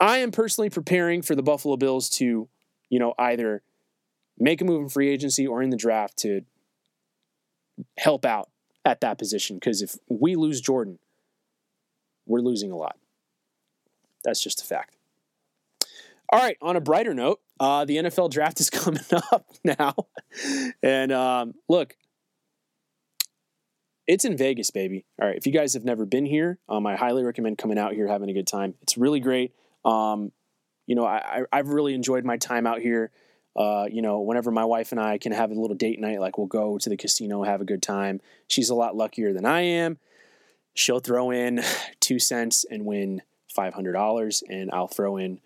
I 0.00 0.18
am 0.18 0.30
personally 0.30 0.70
preparing 0.70 1.22
for 1.22 1.34
the 1.34 1.42
Buffalo 1.42 1.76
Bills 1.76 2.08
to, 2.10 2.48
you 2.88 2.98
know, 2.98 3.14
either 3.18 3.62
make 4.38 4.60
a 4.60 4.64
move 4.64 4.82
in 4.82 4.88
free 4.88 5.08
agency 5.08 5.46
or 5.46 5.62
in 5.62 5.70
the 5.70 5.76
draft 5.76 6.16
to 6.18 6.42
help 7.98 8.24
out 8.24 8.50
at 8.84 9.00
that 9.00 9.18
position. 9.18 9.56
Because 9.56 9.82
if 9.82 9.96
we 10.08 10.34
lose 10.36 10.60
Jordan, 10.60 10.98
we're 12.26 12.40
losing 12.40 12.72
a 12.72 12.76
lot. 12.76 12.98
That's 14.24 14.42
just 14.42 14.62
a 14.62 14.64
fact. 14.64 14.96
All 16.32 16.38
right, 16.38 16.56
on 16.62 16.76
a 16.76 16.80
brighter 16.80 17.12
note, 17.12 17.40
uh, 17.60 17.84
the 17.84 17.98
NFL 17.98 18.30
draft 18.30 18.58
is 18.58 18.70
coming 18.70 19.02
up 19.30 19.50
now. 19.62 19.94
and 20.82 21.12
um, 21.12 21.52
look, 21.68 21.94
it's 24.06 24.24
in 24.24 24.38
Vegas, 24.38 24.70
baby. 24.70 25.04
All 25.20 25.28
right, 25.28 25.36
if 25.36 25.46
you 25.46 25.52
guys 25.52 25.74
have 25.74 25.84
never 25.84 26.06
been 26.06 26.24
here, 26.24 26.58
um, 26.70 26.86
I 26.86 26.96
highly 26.96 27.22
recommend 27.22 27.58
coming 27.58 27.76
out 27.76 27.92
here, 27.92 28.08
having 28.08 28.30
a 28.30 28.32
good 28.32 28.46
time. 28.46 28.74
It's 28.80 28.96
really 28.96 29.20
great. 29.20 29.52
Um, 29.84 30.32
you 30.86 30.94
know, 30.94 31.04
I, 31.04 31.42
I've 31.52 31.68
really 31.68 31.92
enjoyed 31.92 32.24
my 32.24 32.38
time 32.38 32.66
out 32.66 32.80
here. 32.80 33.10
Uh, 33.54 33.84
you 33.90 34.00
know, 34.00 34.20
whenever 34.20 34.50
my 34.50 34.64
wife 34.64 34.92
and 34.92 35.00
I 35.00 35.18
can 35.18 35.32
have 35.32 35.50
a 35.50 35.54
little 35.54 35.76
date 35.76 36.00
night, 36.00 36.18
like 36.18 36.38
we'll 36.38 36.46
go 36.46 36.78
to 36.78 36.88
the 36.88 36.96
casino, 36.96 37.42
have 37.42 37.60
a 37.60 37.66
good 37.66 37.82
time. 37.82 38.22
She's 38.48 38.70
a 38.70 38.74
lot 38.74 38.96
luckier 38.96 39.34
than 39.34 39.44
I 39.44 39.60
am. 39.60 39.98
She'll 40.72 41.00
throw 41.00 41.30
in 41.30 41.62
two 42.00 42.18
cents 42.18 42.64
and 42.70 42.86
win 42.86 43.20
five 43.54 43.74
hundred 43.74 43.92
dollars, 43.92 44.42
and 44.48 44.70
I'll 44.72 44.88
throw 44.88 45.18
in 45.18 45.38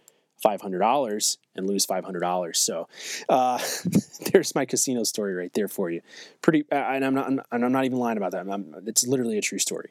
five 0.43 0.61
hundred 0.61 0.81
dollars 0.81 1.39
and 1.55 1.67
lose 1.67 1.85
five 1.85 2.05
hundred 2.05 2.21
dollars. 2.21 2.59
So 2.59 2.89
uh, 3.29 3.59
there's 4.33 4.55
my 4.55 4.65
casino 4.65 5.03
story 5.05 5.35
right 5.35 5.53
there 5.55 5.69
for 5.69 5.91
you. 5.91 6.01
Pretty, 6.43 6.65
and 6.71 7.05
I'm 7.05 7.15
not, 7.15 7.29
and 7.29 7.43
I'm 7.51 7.73
not 7.73 7.85
even 7.85 7.99
lying 7.99 8.17
about 8.17 8.33
that. 8.33 8.49
I'm, 8.49 8.75
it's 8.87 9.07
literally 9.07 9.39
a 9.39 9.43
true 9.43 9.59
story, 9.59 9.91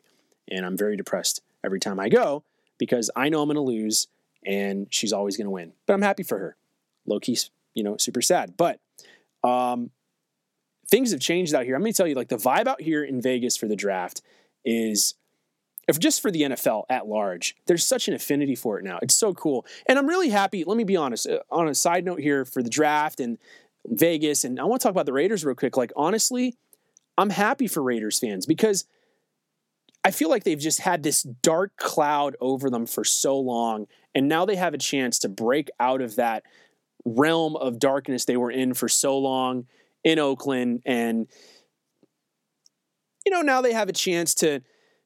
and 0.50 0.66
I'm 0.66 0.78
very 0.78 0.98
depressed 0.98 1.42
every 1.64 1.80
time 1.80 2.00
I 2.00 2.10
go 2.10 2.44
because 2.78 3.10
I 3.16 3.30
know 3.30 3.42
I'm 3.42 3.48
going 3.48 3.56
to 3.56 3.62
lose 3.62 4.08
and 4.46 4.88
she's 4.92 5.14
always 5.14 5.38
going 5.38 5.46
to 5.46 5.52
win. 5.52 5.74
But 5.86 5.94
I'm 5.94 6.02
happy 6.02 6.24
for 6.24 6.38
her. 6.38 6.56
Low 7.06 7.20
key, 7.20 7.38
you 7.74 7.84
know, 7.84 7.98
super 7.98 8.22
sad. 8.22 8.56
But 8.58 8.80
um, 9.44 9.92
things 10.88 11.12
have 11.12 11.20
changed 11.20 11.54
out 11.54 11.66
here. 11.66 11.76
I'm 11.76 11.82
going 11.82 11.94
to 11.94 11.98
tell 11.98 12.08
you, 12.08 12.16
like 12.16 12.30
the 12.30 12.38
vibe 12.38 12.68
out 12.68 12.82
here 12.82 13.04
in 13.04 13.22
Vegas 13.22 13.58
for 13.58 13.68
the 13.68 13.76
draft 13.76 14.22
is, 14.64 15.16
if 15.88 16.00
just 16.00 16.22
for 16.22 16.32
the 16.32 16.42
NFL 16.42 16.84
at 16.90 17.08
large, 17.08 17.56
there's 17.68 17.86
such 17.86 18.08
an 18.08 18.14
affinity 18.14 18.56
for 18.56 18.80
it 18.80 18.84
now. 18.84 19.00
It's 19.02 19.16
so 19.16 19.34
cool, 19.34 19.66
and 19.88 20.00
I'm 20.00 20.08
really 20.08 20.30
happy. 20.30 20.64
Let 20.64 20.78
me 20.78 20.84
be 20.84 20.96
honest. 20.96 21.28
Uh, 21.28 21.40
on 21.52 21.68
a 21.68 21.76
side 21.76 22.06
note 22.06 22.20
here 22.20 22.46
for 22.46 22.64
the 22.64 22.70
draft 22.70 23.20
and 23.20 23.38
Vegas, 23.86 24.44
and 24.44 24.60
I 24.60 24.64
want 24.64 24.82
to 24.82 24.88
talk 24.88 24.92
about 24.92 25.06
the 25.06 25.14
Raiders 25.14 25.46
real 25.46 25.56
quick. 25.56 25.78
Like 25.78 25.92
honestly, 25.96 26.56
I'm 27.18 27.30
happy 27.30 27.68
for 27.68 27.84
Raiders 27.84 28.20
fans 28.20 28.46
because 28.46 28.86
I 30.04 30.12
feel 30.12 30.30
like 30.30 30.44
they've 30.44 30.60
just 30.60 30.82
had 30.82 31.04
this 31.04 31.24
dark 31.24 31.78
cloud 31.78 32.36
over 32.42 32.70
them 32.70 32.86
for 32.86 33.04
so 33.04 33.40
long, 33.40 33.88
and 34.14 34.28
now 34.28 34.46
they 34.46 34.56
have 34.56 34.74
a 34.74 34.80
chance 34.80 35.20
to 35.20 35.30
break 35.30 35.70
out 35.80 36.02
of 36.02 36.16
that 36.16 36.44
realm 37.06 37.56
of 37.56 37.78
darkness 37.78 38.26
they 38.26 38.38
were 38.38 38.52
in 38.52 38.74
for 38.74 38.90
so 38.90 39.18
long 39.18 39.68
in 40.04 40.18
Oakland 40.18 40.82
and 40.86 41.28
you 43.26 43.32
know, 43.32 43.42
now 43.42 43.62
they 43.62 43.74
have 43.74 43.90
a 43.90 43.94
chance 43.94 44.36
to 44.36 44.62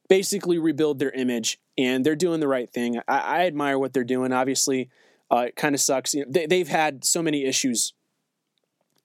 basically 0.10 0.58
rebuild 0.58 1.00
their 1.00 1.12
image, 1.12 1.60
and 1.78 2.06
they're 2.06 2.16
doing 2.16 2.42
the 2.42 2.48
right 2.48 2.70
thing. 2.70 3.00
I, 3.08 3.20
I 3.20 3.46
admire 3.46 3.80
what 3.80 3.94
they're 3.94 4.04
doing. 4.04 4.34
Obviously, 4.34 4.90
uh, 5.32 5.46
it 5.48 5.56
kind 5.56 5.74
of 5.74 5.80
sucks. 5.80 6.14
You 6.14 6.26
know, 6.26 6.32
they, 6.32 6.46
they've 6.46 6.68
had 6.68 7.06
so 7.06 7.22
many 7.22 7.46
issues 7.46 7.94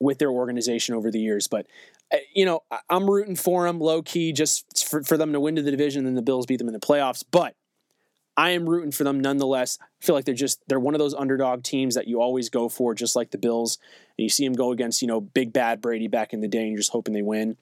with 0.00 0.18
their 0.18 0.30
organization 0.30 0.94
over 0.94 1.10
the 1.10 1.20
years, 1.20 1.46
but 1.46 1.66
uh, 2.12 2.16
you 2.34 2.44
know, 2.44 2.62
I'm 2.90 3.08
rooting 3.08 3.36
for 3.36 3.66
them 3.66 3.78
low 3.78 4.02
key 4.02 4.32
just 4.32 4.86
for, 4.88 5.02
for 5.04 5.16
them 5.16 5.32
to 5.32 5.40
win 5.40 5.56
to 5.56 5.62
the 5.62 5.70
division 5.70 6.06
and 6.06 6.16
the 6.16 6.22
Bills 6.22 6.46
beat 6.46 6.58
them 6.58 6.68
in 6.68 6.74
the 6.74 6.80
playoffs. 6.80 7.24
But 7.30 7.54
I 8.36 8.50
am 8.50 8.68
rooting 8.68 8.90
for 8.90 9.04
them 9.04 9.20
nonetheless. 9.20 9.78
I 9.80 10.04
feel 10.04 10.14
like 10.14 10.24
they're 10.24 10.34
just 10.34 10.60
they're 10.66 10.80
one 10.80 10.94
of 10.94 10.98
those 10.98 11.14
underdog 11.14 11.62
teams 11.62 11.94
that 11.94 12.08
you 12.08 12.20
always 12.20 12.48
go 12.48 12.68
for, 12.68 12.94
just 12.94 13.14
like 13.14 13.30
the 13.30 13.38
Bills. 13.38 13.78
And 14.18 14.24
you 14.24 14.28
see 14.28 14.44
them 14.44 14.54
go 14.54 14.72
against 14.72 15.02
you 15.02 15.08
know 15.08 15.20
big 15.20 15.52
bad 15.52 15.80
Brady 15.80 16.08
back 16.08 16.32
in 16.32 16.40
the 16.40 16.48
day, 16.48 16.62
and 16.62 16.70
you're 16.70 16.78
just 16.78 16.92
hoping 16.92 17.14
they 17.14 17.22
win, 17.22 17.56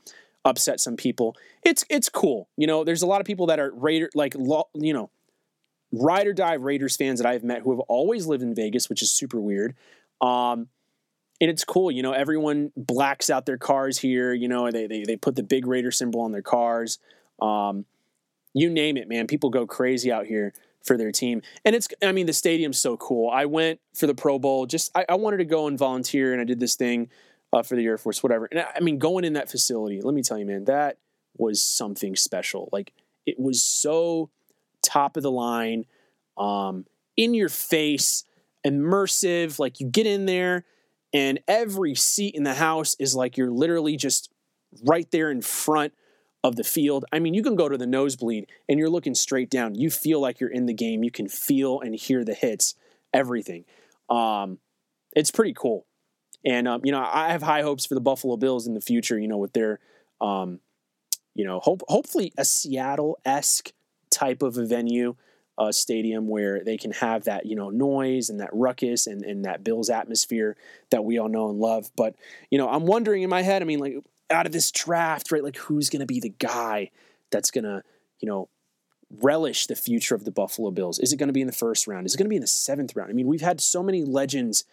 upset 0.45 0.81
some 0.81 0.97
people. 0.97 1.37
It's 1.63 1.85
it's 1.89 2.09
cool. 2.09 2.49
You 2.57 2.67
know, 2.67 2.85
there's 2.85 3.03
a 3.03 3.07
lot 3.07 3.21
of 3.21 3.27
people 3.27 3.47
that 3.47 3.59
are 3.59 3.73
Raider 3.75 4.11
like 4.15 4.35
you 4.35 4.93
know 4.93 5.11
ride 5.93 6.27
or 6.27 6.33
die 6.33 6.55
Raiders 6.55 6.97
fans 6.97 7.21
that 7.21 7.29
I've 7.29 7.45
met 7.45 7.63
who 7.63 7.71
have 7.71 7.81
always 7.81 8.27
lived 8.27 8.43
in 8.43 8.55
Vegas, 8.55 8.89
which 8.89 9.03
is 9.03 9.13
super 9.13 9.41
weird. 9.41 9.75
Um, 10.21 10.69
and 11.41 11.51
it's 11.51 11.65
cool, 11.65 11.91
you 11.91 12.03
know. 12.03 12.13
Everyone 12.13 12.73
blacks 12.77 13.29
out 13.29 13.47
their 13.47 13.59
cars 13.59 13.99
here. 13.99 14.33
You 14.33 14.49
know, 14.49 14.71
they 14.71 14.87
they 14.87 15.05
they 15.05 15.17
put 15.17 15.37
the 15.37 15.43
big 15.43 15.67
Raider 15.67 15.91
symbol 15.91 16.21
on 16.21 16.33
their 16.33 16.43
cars. 16.43 16.99
Um, 17.41 17.85
you 18.55 18.71
name 18.71 18.97
it, 18.97 19.09
man. 19.09 19.27
People 19.27 19.51
go 19.51 19.67
crazy 19.67 20.13
out 20.13 20.27
here 20.27 20.53
for 20.85 20.97
their 20.97 21.13
team. 21.13 21.43
And 21.65 21.75
it's, 21.75 21.89
I 22.03 22.13
mean, 22.13 22.27
the 22.27 22.33
stadium's 22.33 22.79
so 22.79 22.97
cool. 22.97 23.31
I 23.31 23.47
went 23.47 23.81
for 23.95 24.07
the 24.07 24.15
Pro 24.15 24.39
Bowl. 24.39 24.67
Just, 24.67 24.91
I, 24.97 25.05
I 25.09 25.15
wanted 25.15 25.39
to 25.39 25.45
go 25.45 25.67
and 25.69 25.79
volunteer, 25.79 26.33
and 26.33 26.41
I 26.41 26.45
did 26.45 26.61
this 26.61 26.75
thing 26.75 27.09
uh, 27.53 27.63
for 27.63 27.77
the 27.77 27.85
Air 27.85 27.99
Force, 27.99 28.23
whatever. 28.23 28.49
And 28.51 28.61
I, 28.61 28.67
I 28.77 28.81
mean, 28.81 28.99
going 28.99 29.25
in 29.25 29.35
that 29.35 29.51
facility, 29.51 30.01
let 30.01 30.15
me 30.15 30.23
tell 30.23 30.39
you, 30.39 30.47
man, 30.47 30.65
that 30.65 30.99
was 31.37 31.63
something 31.63 32.17
special. 32.17 32.69
Like, 32.73 32.93
it 33.27 33.39
was 33.39 33.63
so 33.63 34.31
top 34.83 35.17
of 35.17 35.23
the 35.23 35.31
line, 35.31 35.87
um, 36.37 36.87
in 37.17 37.35
your 37.35 37.49
face, 37.49 38.25
immersive. 38.67 39.59
Like, 39.59 39.81
you 39.81 39.87
get 39.87 40.07
in 40.07 40.27
there, 40.27 40.65
and 41.13 41.41
every 41.47 41.95
seat 41.95 42.35
in 42.35 42.43
the 42.43 42.55
house 42.55 42.97
is 42.99 43.15
like 43.15 43.37
you're 43.37 43.51
literally 43.51 43.97
just 43.97 44.33
right 44.85 45.11
there 45.11 45.31
in 45.31 45.43
front 45.43 45.93
of 46.45 46.57
the 46.57 46.65
field. 46.65 47.05
I 47.13 47.19
mean, 47.19 47.35
you 47.35 47.43
can 47.43 47.55
go 47.55 47.69
to 47.69 47.77
the 47.77 47.87
nosebleed 47.87 48.49
and 48.69 48.79
you're 48.79 48.91
looking 48.91 49.15
straight 49.15 49.51
down. 49.51 49.75
You 49.75 49.91
feel 49.91 50.21
like 50.21 50.41
you're 50.41 50.51
in 50.51 50.67
the 50.67 50.75
game. 50.75 51.05
You 51.05 51.11
can 51.11 51.29
feel 51.29 51.81
and 51.81 51.95
hear 51.95 52.25
the 52.25 52.35
hits, 52.35 52.75
everything. 53.13 53.65
Um, 54.09 54.59
it's 55.15 55.31
pretty 55.31 55.55
cool. 55.55 55.87
And, 56.45 56.67
um, 56.67 56.81
you 56.85 56.93
know, 56.93 57.05
I 57.05 57.31
have 57.31 57.43
high 57.43 57.63
hopes 57.63 57.87
for 57.87 57.95
the 57.95 58.01
Buffalo 58.01 58.37
Bills 58.37 58.67
in 58.67 58.75
the 58.75 58.81
future, 58.81 59.19
you 59.19 59.29
know, 59.29 59.39
with 59.39 59.53
their, 59.53 59.79
um, 60.21 60.61
you 61.35 61.45
know, 61.45 61.61
hope, 61.61 61.83
hopefully 61.89 62.33
a 62.37 62.45
Seattle 62.45 63.19
esque 63.25 63.73
type 64.11 64.43
of 64.43 64.59
a 64.59 64.67
venue, 64.67 65.15
uh, 65.59 65.71
stadium 65.71 66.29
where 66.29 66.65
they 66.65 66.77
can 66.77 66.93
have 66.93 67.25
that, 67.25 67.47
you 67.47 67.55
know, 67.55 67.71
noise 67.71 68.31
and 68.31 68.41
that 68.41 68.51
ruckus 68.53 69.07
and, 69.07 69.25
and 69.25 69.45
that 69.45 69.63
Bills 69.63 69.91
atmosphere 69.91 70.57
that 70.91 71.05
we 71.05 71.19
all 71.19 71.29
know 71.29 71.49
and 71.49 71.59
love. 71.59 71.91
But, 71.95 72.17
you 72.51 72.59
know, 72.59 72.69
I'm 72.69 72.87
wondering 72.87 73.23
in 73.23 73.31
my 73.31 73.43
head, 73.43 73.63
I 73.63 73.65
mean, 73.65 73.79
like, 73.79 73.97
out 74.31 74.47
of 74.47 74.53
this 74.53 74.71
draft, 74.71 75.31
right? 75.31 75.45
Like 75.45 75.57
who's 75.57 75.91
going 75.91 76.01
to 76.01 76.07
be 76.07 76.21
the 76.21 76.31
guy 76.31 76.91
that's 77.31 77.51
going 77.51 77.65
to, 77.65 77.83
you 78.19 78.29
know, 78.29 78.49
relish 79.21 79.67
the 79.67 79.77
future 79.77 80.15
of 80.15 80.25
the 80.25 80.31
Buffalo 80.31 80.71
Bills? 80.71 80.99
Is 80.99 81.13
it 81.13 81.19
going 81.19 81.29
to 81.29 81.35
be 81.35 81.43
in 81.43 81.47
the 81.47 81.53
first 81.53 81.87
round? 81.87 82.07
Is 82.07 82.15
it 82.15 82.19
going 82.19 82.27
to 82.27 82.31
be 82.31 82.37
in 82.37 82.43
the 82.43 82.49
seventh 82.49 82.97
round? 82.97 83.11
I 83.11 83.13
mean, 83.13 83.27
we've 83.27 83.43
had 83.43 83.61
so 83.61 83.83
many 83.83 84.03
legends 84.05 84.65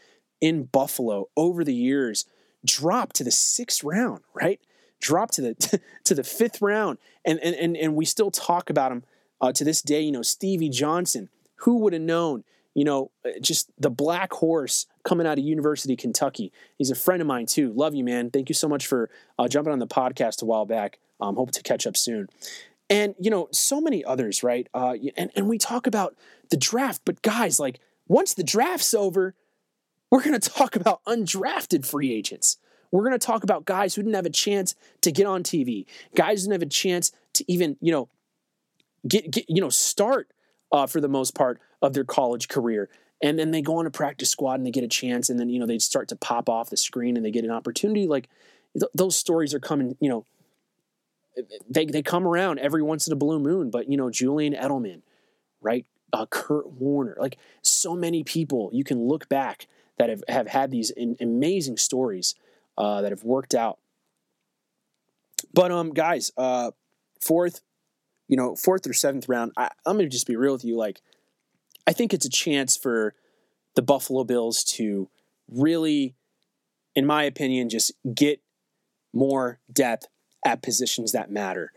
in 0.41 0.63
Buffalo 0.63 1.29
over 1.35 1.63
the 1.63 1.73
years 1.73 2.25
drop 2.65 3.13
to 3.13 3.23
the 3.23 3.31
sixth 3.31 3.83
round, 3.83 4.21
right? 4.33 4.59
Drop 4.99 5.31
to 5.31 5.41
the 5.41 5.79
to 6.03 6.15
the 6.15 6.23
fifth 6.23 6.61
round, 6.61 6.97
and 7.25 7.39
and 7.39 7.55
and, 7.55 7.77
and 7.77 7.95
we 7.95 8.05
still 8.05 8.31
talk 8.31 8.69
about 8.69 8.91
him 8.91 9.03
uh, 9.41 9.51
to 9.53 9.63
this 9.63 9.81
day. 9.81 10.01
You 10.01 10.11
know, 10.11 10.21
Stevie 10.21 10.69
Johnson. 10.69 11.29
Who 11.63 11.79
would 11.79 11.91
have 11.91 12.01
known? 12.01 12.45
you 12.79 12.85
know, 12.85 13.11
uh, 13.25 13.31
just 13.41 13.69
the 13.77 13.89
black 13.89 14.31
horse 14.31 14.85
coming 15.03 15.27
out 15.27 15.37
of 15.37 15.43
University, 15.43 15.95
Kentucky. 15.95 16.51
He's 16.77 16.91
a 16.91 16.95
friend 16.95 17.21
of 17.21 17.27
mine 17.27 17.45
too. 17.45 17.73
Love 17.73 17.95
you, 17.95 18.03
man. 18.05 18.29
Thank 18.29 18.47
you 18.47 18.55
so 18.55 18.69
much 18.69 18.87
for 18.87 19.09
uh, 19.37 19.47
jumping 19.47 19.73
on 19.73 19.79
the 19.79 19.87
podcast 19.87 20.41
a 20.41 20.45
while 20.45 20.65
back. 20.65 20.99
Um, 21.19 21.35
hope 21.35 21.51
to 21.51 21.63
catch 21.63 21.85
up 21.85 21.97
soon. 21.97 22.29
And 22.89 23.15
you 23.19 23.29
know, 23.29 23.49
so 23.51 23.81
many 23.81 24.05
others, 24.05 24.43
right? 24.43 24.67
Uh, 24.73 24.95
and 25.17 25.29
and 25.35 25.49
we 25.49 25.57
talk 25.57 25.87
about 25.87 26.15
the 26.51 26.57
draft, 26.57 27.01
but 27.05 27.21
guys, 27.21 27.59
like 27.59 27.79
once 28.07 28.33
the 28.33 28.43
draft's 28.43 28.93
over, 28.93 29.35
we're 30.11 30.23
going 30.23 30.39
to 30.39 30.49
talk 30.49 30.75
about 30.75 31.03
undrafted 31.05 31.85
free 31.85 32.13
agents. 32.13 32.57
We're 32.91 33.03
going 33.03 33.17
to 33.17 33.25
talk 33.25 33.43
about 33.43 33.65
guys 33.65 33.95
who 33.95 34.01
didn't 34.01 34.15
have 34.15 34.25
a 34.25 34.31
chance 34.31 34.75
to 35.01 35.11
get 35.11 35.27
on 35.27 35.43
TV, 35.43 35.85
guys 36.15 36.41
who 36.41 36.45
didn't 36.45 36.61
have 36.61 36.67
a 36.67 36.71
chance 36.71 37.11
to 37.33 37.51
even, 37.51 37.77
you 37.79 37.91
know, 37.91 38.09
get, 39.07 39.29
get 39.29 39.45
you 39.47 39.61
know, 39.61 39.69
start 39.69 40.31
uh, 40.71 40.87
for 40.87 40.99
the 40.99 41.07
most 41.07 41.35
part 41.35 41.59
of 41.81 41.93
their 41.93 42.03
college 42.03 42.47
career. 42.47 42.89
And 43.21 43.37
then 43.37 43.51
they 43.51 43.61
go 43.61 43.77
on 43.77 43.85
a 43.85 43.91
practice 43.91 44.29
squad 44.29 44.55
and 44.55 44.65
they 44.65 44.71
get 44.71 44.83
a 44.83 44.87
chance, 44.87 45.29
and 45.29 45.37
then 45.37 45.49
you 45.49 45.59
know 45.59 45.65
they 45.65 45.77
start 45.77 46.07
to 46.07 46.15
pop 46.15 46.47
off 46.47 46.69
the 46.69 46.77
screen 46.77 47.17
and 47.17 47.25
they 47.25 47.31
get 47.31 47.43
an 47.43 47.51
opportunity. 47.51 48.07
Like 48.07 48.29
th- 48.79 48.91
those 48.95 49.17
stories 49.17 49.53
are 49.53 49.59
coming, 49.59 49.97
you 49.99 50.09
know, 50.09 50.25
they 51.69 51.85
they 51.85 52.01
come 52.01 52.25
around 52.25 52.59
every 52.59 52.81
once 52.81 53.07
in 53.07 53.13
a 53.13 53.17
blue 53.17 53.39
moon. 53.39 53.71
But 53.71 53.89
you 53.89 53.97
know, 53.97 54.09
Julian 54.09 54.53
Edelman, 54.53 55.01
right? 55.61 55.85
Uh, 56.13 56.27
Kurt 56.27 56.71
Warner, 56.71 57.17
like 57.19 57.37
so 57.61 57.93
many 57.93 58.23
people, 58.23 58.69
you 58.71 58.85
can 58.85 59.05
look 59.05 59.27
back 59.27 59.67
that 59.99 60.09
have, 60.09 60.23
have 60.27 60.47
had 60.47 60.71
these 60.71 60.89
in, 60.89 61.15
amazing 61.21 61.77
stories 61.77 62.33
uh, 62.77 63.01
that 63.01 63.11
have 63.11 63.23
worked 63.23 63.53
out. 63.53 63.77
But 65.53 65.71
um, 65.71 65.93
guys, 65.93 66.31
uh, 66.37 66.71
fourth, 67.21 67.61
you 68.27 68.37
know, 68.37 68.55
fourth 68.55 68.87
or 68.87 68.93
seventh 68.93 69.29
round, 69.29 69.51
I, 69.57 69.69
I'm 69.85 69.97
going 69.97 70.09
to 70.09 70.09
just 70.09 70.27
be 70.27 70.35
real 70.35 70.53
with 70.53 70.65
you. 70.65 70.77
Like, 70.77 71.01
I 71.85 71.93
think 71.93 72.13
it's 72.13 72.25
a 72.25 72.29
chance 72.29 72.77
for 72.77 73.13
the 73.75 73.81
Buffalo 73.81 74.23
Bills 74.23 74.63
to 74.75 75.09
really, 75.49 76.15
in 76.95 77.05
my 77.05 77.23
opinion, 77.23 77.69
just 77.69 77.91
get 78.13 78.41
more 79.13 79.59
depth 79.71 80.07
at 80.45 80.61
positions 80.61 81.11
that 81.11 81.31
matter, 81.31 81.71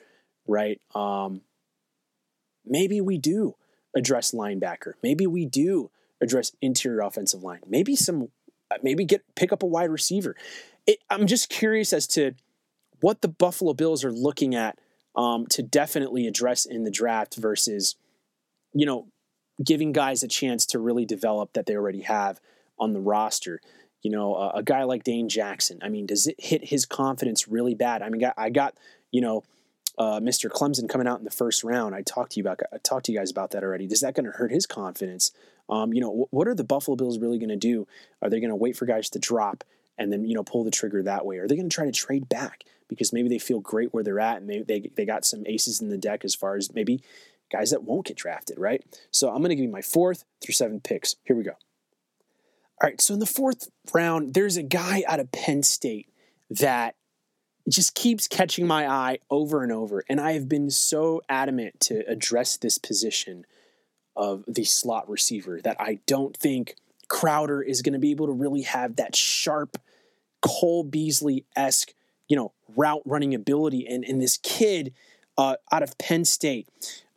right? 0.46 0.80
Um, 0.94 1.40
maybe 2.64 3.00
we 3.00 3.18
do 3.18 3.56
address 3.96 4.32
linebacker. 4.32 4.92
Maybe 5.02 5.26
we 5.26 5.46
do 5.46 5.90
address 6.22 6.52
interior 6.62 7.00
offensive 7.00 7.42
line. 7.42 7.60
Maybe 7.66 7.96
some, 7.96 8.28
maybe 8.82 9.04
get 9.04 9.22
pick 9.34 9.52
up 9.52 9.62
a 9.62 9.66
wide 9.66 9.90
receiver. 9.90 10.36
It, 10.86 10.98
I'm 11.10 11.26
just 11.26 11.50
curious 11.50 11.92
as 11.92 12.06
to 12.08 12.32
what 13.00 13.20
the 13.20 13.28
Buffalo 13.28 13.74
Bills 13.74 14.04
are 14.04 14.12
looking 14.12 14.54
at 14.54 14.78
um, 15.16 15.46
to 15.48 15.62
definitely 15.62 16.26
address 16.26 16.64
in 16.64 16.84
the 16.84 16.90
draft 16.90 17.36
versus, 17.36 17.96
you 18.72 18.86
know, 18.86 19.08
giving 19.62 19.92
guys 19.92 20.22
a 20.22 20.28
chance 20.28 20.64
to 20.66 20.78
really 20.78 21.04
develop 21.04 21.52
that 21.52 21.66
they 21.66 21.76
already 21.76 22.02
have 22.02 22.40
on 22.78 22.92
the 22.92 23.00
roster. 23.00 23.60
You 24.02 24.10
know, 24.10 24.34
uh, 24.34 24.52
a 24.54 24.62
guy 24.62 24.84
like 24.84 25.04
Dane 25.04 25.28
Jackson. 25.28 25.78
I 25.82 25.88
mean, 25.88 26.06
does 26.06 26.26
it 26.26 26.36
hit 26.38 26.64
his 26.64 26.86
confidence 26.86 27.46
really 27.46 27.74
bad? 27.74 28.02
I 28.02 28.08
mean, 28.08 28.22
I 28.36 28.50
got 28.50 28.76
you 29.10 29.20
know. 29.20 29.44
Uh, 29.98 30.18
Mr. 30.20 30.48
Clemson 30.48 30.88
coming 30.88 31.06
out 31.06 31.18
in 31.18 31.24
the 31.26 31.30
first 31.30 31.62
round. 31.62 31.94
I 31.94 32.00
talked 32.00 32.32
to 32.32 32.40
you 32.40 32.44
about. 32.44 32.60
I 32.72 32.78
talked 32.78 33.04
to 33.06 33.12
you 33.12 33.18
guys 33.18 33.30
about 33.30 33.50
that 33.50 33.62
already. 33.62 33.84
Is 33.84 34.00
that 34.00 34.14
going 34.14 34.24
to 34.24 34.32
hurt 34.32 34.50
his 34.50 34.64
confidence? 34.64 35.32
Um, 35.68 35.92
you 35.92 36.00
know, 36.00 36.26
what 36.30 36.48
are 36.48 36.54
the 36.54 36.64
Buffalo 36.64 36.96
Bills 36.96 37.18
really 37.18 37.38
going 37.38 37.48
to 37.48 37.56
do? 37.56 37.86
Are 38.20 38.28
they 38.28 38.40
going 38.40 38.50
to 38.50 38.56
wait 38.56 38.76
for 38.76 38.86
guys 38.86 39.10
to 39.10 39.18
drop 39.18 39.64
and 39.98 40.12
then 40.12 40.24
you 40.24 40.34
know 40.34 40.44
pull 40.44 40.64
the 40.64 40.70
trigger 40.70 41.02
that 41.02 41.24
way? 41.24 41.38
Are 41.38 41.48
they 41.48 41.56
going 41.56 41.68
to 41.68 41.74
try 41.74 41.86
to 41.86 41.92
trade 41.92 42.28
back 42.28 42.64
because 42.88 43.12
maybe 43.12 43.28
they 43.28 43.38
feel 43.38 43.60
great 43.60 43.94
where 43.94 44.04
they're 44.04 44.20
at 44.20 44.38
and 44.38 44.46
maybe 44.46 44.64
they 44.64 44.90
they 44.96 45.04
got 45.04 45.24
some 45.24 45.44
aces 45.46 45.80
in 45.80 45.88
the 45.88 45.98
deck 45.98 46.24
as 46.24 46.34
far 46.34 46.56
as 46.56 46.74
maybe 46.74 47.02
guys 47.50 47.70
that 47.70 47.84
won't 47.84 48.06
get 48.06 48.16
drafted, 48.16 48.58
right? 48.58 48.82
So 49.10 49.28
I'm 49.28 49.38
going 49.38 49.50
to 49.50 49.56
give 49.56 49.64
you 49.64 49.70
my 49.70 49.82
fourth 49.82 50.24
through 50.42 50.54
seven 50.54 50.80
picks. 50.80 51.16
Here 51.24 51.36
we 51.36 51.44
go. 51.44 51.52
All 52.80 52.88
right, 52.88 53.00
so 53.00 53.14
in 53.14 53.20
the 53.20 53.26
fourth 53.26 53.68
round, 53.94 54.34
there's 54.34 54.56
a 54.56 54.62
guy 54.62 55.04
out 55.06 55.20
of 55.20 55.30
Penn 55.30 55.62
State 55.62 56.08
that 56.50 56.96
just 57.68 57.94
keeps 57.94 58.26
catching 58.26 58.66
my 58.66 58.88
eye 58.88 59.18
over 59.30 59.62
and 59.62 59.70
over. 59.70 60.02
And 60.08 60.20
I 60.20 60.32
have 60.32 60.48
been 60.48 60.70
so 60.70 61.22
adamant 61.28 61.78
to 61.80 62.02
address 62.08 62.56
this 62.56 62.78
position 62.78 63.44
of 64.16 64.44
the 64.46 64.64
slot 64.64 65.08
receiver 65.08 65.60
that 65.62 65.76
I 65.80 66.00
don't 66.06 66.36
think 66.36 66.76
Crowder 67.08 67.62
is 67.62 67.82
going 67.82 67.92
to 67.94 67.98
be 67.98 68.10
able 68.10 68.26
to 68.26 68.32
really 68.32 68.62
have 68.62 68.96
that 68.96 69.14
sharp 69.14 69.76
Cole 70.40 70.84
Beasley 70.84 71.44
esque, 71.56 71.94
you 72.28 72.36
know, 72.36 72.52
route 72.76 73.02
running 73.04 73.34
ability. 73.34 73.86
And, 73.86 74.04
and 74.04 74.20
this 74.20 74.38
kid 74.38 74.92
uh, 75.38 75.56
out 75.70 75.82
of 75.82 75.96
Penn 75.98 76.24
State, 76.24 76.68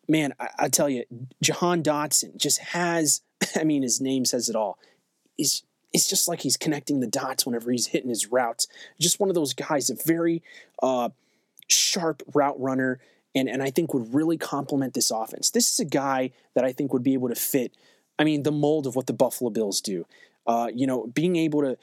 man, 0.08 0.34
I, 0.40 0.50
I 0.60 0.70
tell 0.70 0.90
you, 0.90 1.04
Jahan 1.42 1.84
Dotson 1.84 2.38
just 2.38 2.60
has, 2.60 3.22
I 3.56 3.64
mean, 3.64 3.84
his 3.84 4.00
name 4.00 4.26
says 4.26 4.50
it 4.50 4.56
all. 4.56 4.78
He's, 5.38 5.64
it's 5.94 6.08
just 6.08 6.28
like 6.28 6.42
he's 6.42 6.58
connecting 6.58 7.00
the 7.00 7.08
dots 7.08 7.46
whenever 7.46 7.72
he's 7.72 7.88
hitting 7.88 8.10
his 8.10 8.32
routes. 8.32 8.68
Just 9.00 9.20
one 9.20 9.30
of 9.30 9.36
those 9.36 9.54
guys, 9.54 9.90
a 9.90 9.96
very 9.96 10.44
uh, 10.84 11.10
sharp 11.68 12.22
route 12.34 12.60
runner, 12.60 13.00
and, 13.36 13.50
and 13.50 13.62
I 13.62 13.70
think 13.70 13.94
would 13.94 14.14
really 14.14 14.38
complement 14.38 14.94
this 14.94 15.12
offense. 15.12 15.52
This 15.52 15.72
is 15.72 15.80
a 15.80 15.86
guy 15.86 16.32
that 16.56 16.64
I 16.64 16.72
think 16.72 16.94
would 16.94 17.04
be 17.04 17.14
able 17.14 17.30
to 17.30 17.36
fit, 17.36 17.76
I 18.18 18.24
mean, 18.24 18.44
the 18.44 18.52
mold 18.52 18.88
of 18.88 18.96
what 18.96 19.08
the 19.08 19.14
Buffalo 19.14 19.50
Bills 19.50 19.82
do. 19.82 20.06
Uh, 20.48 20.70
you 20.74 20.88
know, 20.88 21.08
being 21.08 21.36
able 21.36 21.62
to 21.62 21.78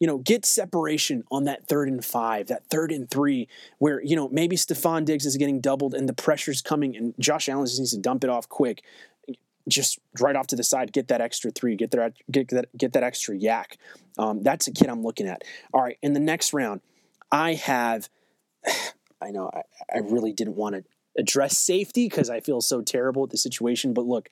you 0.00 0.06
know, 0.06 0.18
get 0.18 0.46
separation 0.46 1.24
on 1.30 1.44
that 1.44 1.66
third 1.66 1.88
and 1.88 2.04
five, 2.04 2.46
that 2.48 2.64
third 2.66 2.92
and 2.92 3.10
three, 3.10 3.48
where, 3.78 4.00
you 4.02 4.14
know, 4.14 4.28
maybe 4.28 4.56
Stefon 4.56 5.04
Diggs 5.04 5.26
is 5.26 5.36
getting 5.36 5.60
doubled 5.60 5.94
and 5.94 6.08
the 6.08 6.12
pressure's 6.12 6.62
coming 6.62 6.96
and 6.96 7.14
Josh 7.18 7.48
Allen 7.48 7.66
just 7.66 7.80
needs 7.80 7.92
to 7.92 7.98
dump 7.98 8.22
it 8.22 8.30
off 8.30 8.48
quick. 8.48 8.82
Just 9.68 9.98
right 10.20 10.36
off 10.36 10.46
to 10.48 10.56
the 10.56 10.62
side, 10.62 10.92
get 10.92 11.08
that 11.08 11.20
extra 11.20 11.50
three, 11.50 11.76
get 11.76 11.90
that 11.90 12.14
get 12.30 12.48
that 12.48 12.74
get 12.78 12.94
that 12.94 13.02
extra 13.02 13.36
YAC. 13.36 13.76
Um, 14.16 14.42
that's 14.42 14.66
a 14.66 14.72
kid 14.72 14.88
I'm 14.88 15.02
looking 15.02 15.26
at. 15.26 15.42
All 15.74 15.82
right, 15.82 15.98
in 16.00 16.14
the 16.14 16.20
next 16.20 16.54
round, 16.54 16.80
I 17.30 17.54
have. 17.54 18.08
I 19.20 19.30
know 19.30 19.50
I, 19.52 19.62
I 19.94 19.98
really 19.98 20.32
didn't 20.32 20.56
want 20.56 20.76
to 20.76 20.84
address 21.18 21.58
safety 21.58 22.06
because 22.06 22.30
I 22.30 22.40
feel 22.40 22.60
so 22.60 22.80
terrible 22.80 23.22
with 23.22 23.32
the 23.32 23.38
situation, 23.38 23.92
but 23.92 24.06
look, 24.06 24.28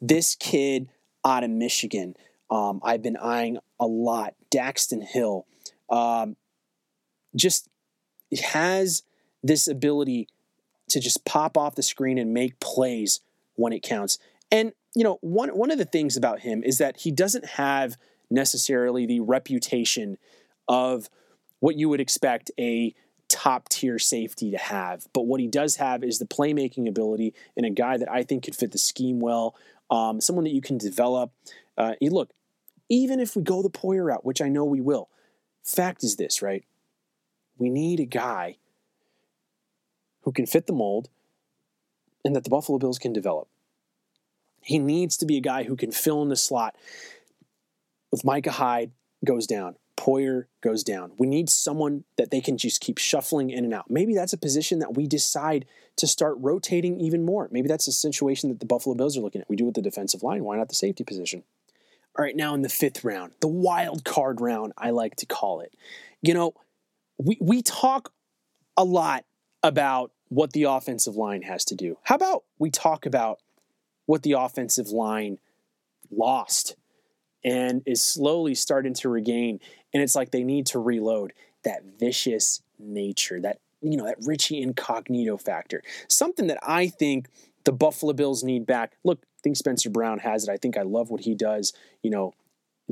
this 0.00 0.34
kid 0.34 0.88
out 1.24 1.44
of 1.44 1.50
Michigan, 1.50 2.14
um, 2.50 2.80
I've 2.82 3.02
been 3.02 3.16
eyeing 3.16 3.58
a 3.78 3.86
lot. 3.86 4.34
Daxton 4.50 5.02
Hill, 5.02 5.46
um, 5.90 6.36
just 7.36 7.68
has 8.42 9.02
this 9.42 9.68
ability 9.68 10.28
to 10.88 11.00
just 11.00 11.24
pop 11.24 11.56
off 11.56 11.74
the 11.74 11.82
screen 11.82 12.18
and 12.18 12.34
make 12.34 12.60
plays 12.60 13.20
when 13.54 13.72
it 13.72 13.82
counts. 13.82 14.18
And 14.50 14.72
you 14.94 15.04
know, 15.04 15.18
one 15.22 15.50
one 15.50 15.70
of 15.70 15.78
the 15.78 15.84
things 15.84 16.16
about 16.16 16.40
him 16.40 16.62
is 16.62 16.78
that 16.78 16.98
he 16.98 17.10
doesn't 17.10 17.46
have 17.46 17.96
necessarily 18.30 19.06
the 19.06 19.20
reputation 19.20 20.18
of 20.68 21.08
what 21.60 21.76
you 21.76 21.88
would 21.88 22.00
expect 22.00 22.50
a 22.58 22.94
top 23.32 23.68
tier 23.70 23.98
safety 23.98 24.50
to 24.50 24.58
have. 24.58 25.06
But 25.12 25.26
what 25.26 25.40
he 25.40 25.48
does 25.48 25.76
have 25.76 26.04
is 26.04 26.18
the 26.18 26.26
playmaking 26.26 26.86
ability 26.86 27.34
and 27.56 27.64
a 27.64 27.70
guy 27.70 27.96
that 27.96 28.10
I 28.10 28.22
think 28.22 28.44
could 28.44 28.54
fit 28.54 28.72
the 28.72 28.78
scheme 28.78 29.18
well. 29.18 29.56
Um, 29.90 30.20
someone 30.20 30.44
that 30.44 30.54
you 30.54 30.60
can 30.60 30.78
develop. 30.78 31.32
Uh, 31.76 31.94
look, 32.00 32.30
even 32.88 33.18
if 33.18 33.34
we 33.34 33.42
go 33.42 33.62
the 33.62 33.70
Poyer 33.70 34.04
route, 34.04 34.24
which 34.24 34.42
I 34.42 34.48
know 34.48 34.64
we 34.64 34.80
will, 34.80 35.08
fact 35.64 36.04
is 36.04 36.16
this, 36.16 36.42
right? 36.42 36.64
We 37.56 37.70
need 37.70 38.00
a 38.00 38.04
guy 38.04 38.58
who 40.22 40.32
can 40.32 40.46
fit 40.46 40.66
the 40.66 40.72
mold 40.72 41.08
and 42.24 42.36
that 42.36 42.44
the 42.44 42.50
Buffalo 42.50 42.78
Bills 42.78 42.98
can 42.98 43.12
develop. 43.12 43.48
He 44.62 44.78
needs 44.78 45.16
to 45.16 45.26
be 45.26 45.36
a 45.36 45.40
guy 45.40 45.64
who 45.64 45.74
can 45.74 45.90
fill 45.90 46.22
in 46.22 46.28
the 46.28 46.36
slot. 46.36 46.76
With 48.10 48.24
Micah 48.24 48.52
Hyde 48.52 48.92
goes 49.24 49.46
down, 49.46 49.76
Poyer 50.02 50.46
goes 50.62 50.82
down. 50.82 51.12
We 51.16 51.28
need 51.28 51.48
someone 51.48 52.02
that 52.16 52.32
they 52.32 52.40
can 52.40 52.58
just 52.58 52.80
keep 52.80 52.98
shuffling 52.98 53.50
in 53.50 53.64
and 53.64 53.72
out. 53.72 53.88
Maybe 53.88 54.16
that's 54.16 54.32
a 54.32 54.36
position 54.38 54.80
that 54.80 54.96
we 54.96 55.06
decide 55.06 55.64
to 55.94 56.08
start 56.08 56.34
rotating 56.40 57.00
even 57.00 57.24
more. 57.24 57.48
Maybe 57.52 57.68
that's 57.68 57.86
a 57.86 57.92
situation 57.92 58.48
that 58.48 58.58
the 58.58 58.66
Buffalo 58.66 58.96
Bills 58.96 59.16
are 59.16 59.20
looking 59.20 59.42
at. 59.42 59.48
We 59.48 59.54
do 59.54 59.64
with 59.66 59.76
the 59.76 59.82
defensive 59.82 60.24
line. 60.24 60.42
Why 60.42 60.56
not 60.56 60.68
the 60.68 60.74
safety 60.74 61.04
position? 61.04 61.44
All 62.18 62.24
right, 62.24 62.34
now 62.34 62.52
in 62.52 62.62
the 62.62 62.68
fifth 62.68 63.04
round, 63.04 63.34
the 63.40 63.46
wild 63.46 64.04
card 64.04 64.40
round, 64.40 64.72
I 64.76 64.90
like 64.90 65.14
to 65.16 65.26
call 65.26 65.60
it. 65.60 65.72
You 66.20 66.34
know, 66.34 66.54
we, 67.18 67.38
we 67.40 67.62
talk 67.62 68.12
a 68.76 68.82
lot 68.82 69.24
about 69.62 70.10
what 70.30 70.52
the 70.52 70.64
offensive 70.64 71.14
line 71.14 71.42
has 71.42 71.64
to 71.66 71.76
do. 71.76 71.98
How 72.02 72.16
about 72.16 72.42
we 72.58 72.72
talk 72.72 73.06
about 73.06 73.38
what 74.06 74.24
the 74.24 74.32
offensive 74.32 74.88
line 74.88 75.38
lost 76.10 76.74
and 77.44 77.82
is 77.86 78.02
slowly 78.02 78.54
starting 78.54 78.94
to 78.94 79.08
regain? 79.08 79.60
And 79.92 80.02
it's 80.02 80.14
like 80.14 80.30
they 80.30 80.44
need 80.44 80.66
to 80.66 80.78
reload 80.78 81.32
that 81.64 81.82
vicious 81.98 82.62
nature, 82.78 83.40
that 83.40 83.58
you 83.82 83.96
know, 83.96 84.06
that 84.06 84.18
Richie 84.24 84.62
Incognito 84.62 85.36
factor. 85.36 85.82
Something 86.08 86.46
that 86.46 86.58
I 86.62 86.86
think 86.86 87.28
the 87.64 87.72
Buffalo 87.72 88.12
Bills 88.12 88.42
need 88.44 88.66
back. 88.66 88.96
Look, 89.04 89.20
I 89.22 89.40
think 89.42 89.56
Spencer 89.56 89.90
Brown 89.90 90.20
has 90.20 90.44
it. 90.44 90.52
I 90.52 90.56
think 90.56 90.76
I 90.76 90.82
love 90.82 91.10
what 91.10 91.22
he 91.22 91.34
does, 91.34 91.72
you 92.02 92.10
know, 92.10 92.34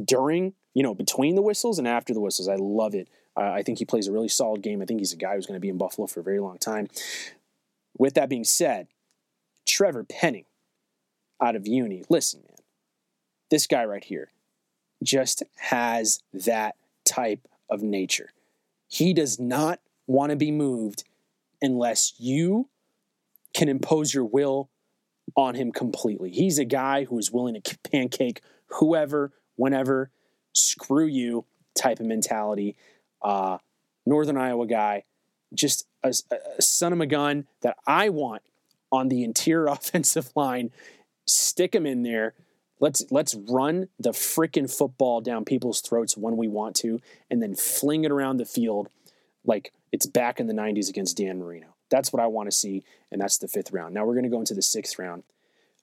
during, 0.03 0.55
you 0.75 0.83
know, 0.83 0.95
between 0.95 1.37
the 1.37 1.43
whistles 1.43 1.79
and 1.79 1.87
after 1.87 2.13
the 2.13 2.21
whistles. 2.21 2.49
I 2.49 2.57
love 2.57 2.95
it. 2.95 3.09
Uh, 3.37 3.51
I 3.53 3.63
think 3.63 3.79
he 3.79 3.85
plays 3.85 4.09
a 4.09 4.13
really 4.13 4.29
solid 4.29 4.63
game. 4.63 4.83
I 4.83 4.85
think 4.85 5.01
he's 5.01 5.13
a 5.13 5.17
guy 5.17 5.37
who's 5.37 5.47
going 5.47 5.57
to 5.57 5.61
be 5.61 5.69
in 5.69 5.79
Buffalo 5.79 6.07
for 6.07 6.21
a 6.21 6.25
very 6.25 6.41
long 6.41 6.59
time. 6.59 6.89
With 7.97 8.15
that 8.15 8.29
being 8.29 8.45
said, 8.45 8.89
Trevor 9.67 10.05
Penning 10.05 10.47
out 11.41 11.57
of 11.57 11.67
UNI. 11.67 12.05
Listen, 12.09 12.41
man, 12.49 12.59
this 13.51 13.67
guy 13.67 13.85
right 13.85 14.05
here 14.05 14.31
just 15.03 15.43
has 15.57 16.21
that 16.33 16.77
type 17.05 17.47
of 17.69 17.83
nature. 17.83 18.31
He 18.89 19.15
does 19.15 19.39
not 19.39 19.81
want 20.07 20.31
to 20.31 20.37
be 20.37 20.51
moved 20.51 21.05
unless 21.63 22.15
you 22.19 22.69
can 23.55 23.69
impose 23.69 24.13
your 24.13 24.25
will 24.25 24.71
on 25.37 25.55
him 25.55 25.73
completely. 25.73 26.31
He's 26.31 26.59
a 26.59 26.65
guy 26.65 27.05
who 27.05 27.19
is 27.19 27.31
willing 27.31 27.61
to 27.61 27.79
pancake 27.91 28.41
whoever, 28.67 29.33
whenever, 29.57 30.11
screw 30.53 31.07
you 31.07 31.45
type 31.75 32.01
of 32.01 32.07
mentality. 32.07 32.77
Uh, 33.23 33.59
Northern 34.07 34.37
Iowa 34.37 34.67
guy, 34.67 35.05
just 35.55 35.87
a, 36.03 36.15
a 36.59 36.63
son 36.63 36.93
of 36.93 37.01
a 37.01 37.07
gun 37.07 37.47
that 37.63 37.77
I 37.87 38.09
want 38.09 38.43
on 38.91 39.09
the 39.09 39.23
interior 39.23 39.67
offensive 39.71 40.31
line. 40.35 40.71
Stick 41.27 41.75
him 41.75 41.87
in 41.87 42.03
there. 42.03 42.35
Let's 42.81 43.05
let's 43.11 43.35
run 43.35 43.89
the 43.99 44.11
freaking 44.11 44.75
football 44.75 45.21
down 45.21 45.45
people's 45.45 45.83
throats 45.83 46.17
when 46.17 46.37
we 46.37 46.49
want 46.49 46.75
to, 46.77 47.01
and 47.31 47.43
then 47.43 47.55
fling 47.55 48.05
it 48.05 48.11
around 48.11 48.39
the 48.39 48.47
field 48.47 48.89
like 49.45 49.73
it's 49.93 50.07
back 50.07 50.41
in 50.41 50.47
the 50.47 50.55
90s 50.55 50.89
against 50.89 51.17
Dan 51.17 51.39
Marino. 51.39 51.75
That's 51.91 52.13
what 52.13 52.23
I 52.23 52.27
want 52.27 52.51
to 52.51 52.57
see, 52.57 52.85
and 53.13 53.21
that's 53.21 53.39
the 53.39 53.49
fifth 53.49 53.73
round. 53.73 53.95
Now 53.95 54.05
we're 54.05 54.15
going 54.15 54.25
to 54.25 54.31
go 54.31 54.41
into 54.41 54.55
the 54.55 54.63
sixth 54.63 54.99
round. 54.99 55.25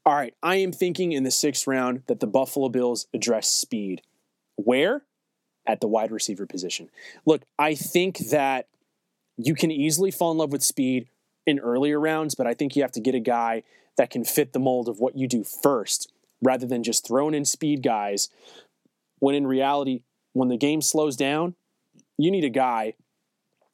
All 0.06 0.16
right, 0.16 0.34
I 0.42 0.56
am 0.56 0.72
thinking 0.72 1.12
in 1.12 1.24
the 1.24 1.32
sixth 1.32 1.68
round 1.68 2.04
that 2.08 2.20
the 2.20 2.28
Buffalo 2.28 2.70
Bills 2.70 3.08
address 3.14 3.48
speed. 3.48 4.02
Where? 4.56 5.04
At 5.68 5.82
the 5.82 5.88
wide 5.88 6.12
receiver 6.12 6.46
position. 6.46 6.90
Look, 7.26 7.44
I 7.60 7.76
think 7.76 8.20
that 8.30 8.68
you 9.36 9.54
can 9.54 9.70
easily 9.70 10.12
fall 10.12 10.32
in 10.32 10.38
love 10.38 10.54
with 10.54 10.64
speed 10.64 11.10
in 11.46 11.60
earlier 11.60 12.00
rounds, 12.00 12.36
but 12.36 12.48
I 12.48 12.54
think 12.54 12.76
you 12.76 12.82
have 12.84 12.94
to 12.94 13.02
get 13.02 13.16
a 13.16 13.20
guy 13.20 13.64
that 13.98 14.10
can 14.10 14.24
fit 14.24 14.54
the 14.54 14.60
mold 14.60 14.88
of 14.88 15.00
what 15.00 15.18
you 15.18 15.28
do 15.28 15.44
first 15.44 16.12
rather 16.42 16.66
than 16.66 16.84
just 16.84 17.08
throwing 17.08 17.34
in 17.34 17.46
speed 17.46 17.84
guys 17.84 18.30
when 19.20 19.36
in 19.36 19.48
reality, 19.48 20.02
when 20.34 20.50
the 20.50 20.58
game 20.58 20.82
slows 20.82 21.16
down, 21.16 21.56
you 22.18 22.32
need 22.32 22.44
a 22.44 22.50
guy 22.50 22.94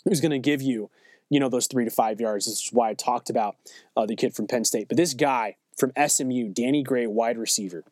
who's 0.06 0.22
going 0.22 0.32
to 0.32 0.40
give 0.40 0.62
you, 0.62 0.90
you 1.30 1.40
know, 1.40 1.50
those 1.50 1.68
three 1.68 1.86
to 1.86 1.92
five 1.92 2.20
yards. 2.20 2.46
This 2.46 2.66
is 2.66 2.70
why 2.72 2.90
I 2.90 2.94
talked 2.94 3.30
about 3.30 3.56
uh, 3.96 4.06
the 4.06 4.16
kid 4.16 4.36
from 4.36 4.48
Penn 4.48 4.66
State. 4.66 4.88
But 4.88 4.98
this 4.98 5.14
guy 5.14 5.58
from 5.78 5.92
SMU, 6.08 6.50
Danny 6.50 6.84
Gray, 6.84 7.08
wide 7.08 7.38
receiver, 7.38 7.84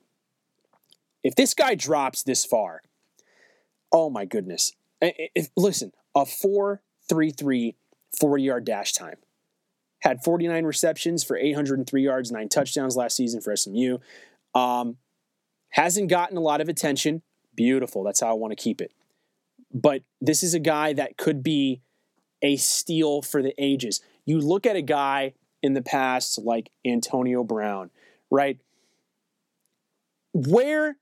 if 1.23 1.35
this 1.35 1.53
guy 1.53 1.75
drops 1.75 2.23
this 2.23 2.45
far, 2.45 2.81
oh 3.91 4.09
my 4.09 4.25
goodness. 4.25 4.73
If, 5.01 5.49
listen, 5.55 5.91
a 6.15 6.25
4 6.25 6.81
3 7.09 7.31
3 7.31 7.75
40 8.19 8.43
yard 8.43 8.65
dash 8.65 8.93
time. 8.93 9.17
Had 9.99 10.23
49 10.23 10.65
receptions 10.65 11.23
for 11.23 11.37
803 11.37 12.01
yards, 12.01 12.31
nine 12.31 12.49
touchdowns 12.49 12.95
last 12.95 13.15
season 13.15 13.39
for 13.39 13.55
SMU. 13.55 13.99
Um, 14.53 14.97
hasn't 15.69 16.09
gotten 16.09 16.37
a 16.37 16.41
lot 16.41 16.61
of 16.61 16.69
attention. 16.69 17.21
Beautiful. 17.55 18.03
That's 18.03 18.19
how 18.19 18.29
I 18.29 18.33
want 18.33 18.51
to 18.51 18.61
keep 18.61 18.81
it. 18.81 18.93
But 19.73 20.03
this 20.19 20.43
is 20.43 20.53
a 20.53 20.59
guy 20.59 20.93
that 20.93 21.17
could 21.17 21.43
be 21.43 21.81
a 22.41 22.57
steal 22.57 23.21
for 23.21 23.41
the 23.41 23.53
ages. 23.57 24.01
You 24.25 24.39
look 24.39 24.65
at 24.65 24.75
a 24.75 24.81
guy 24.81 25.33
in 25.61 25.73
the 25.73 25.81
past 25.81 26.39
like 26.39 26.71
Antonio 26.85 27.43
Brown, 27.43 27.89
right? 28.29 28.59
Where 30.33 30.97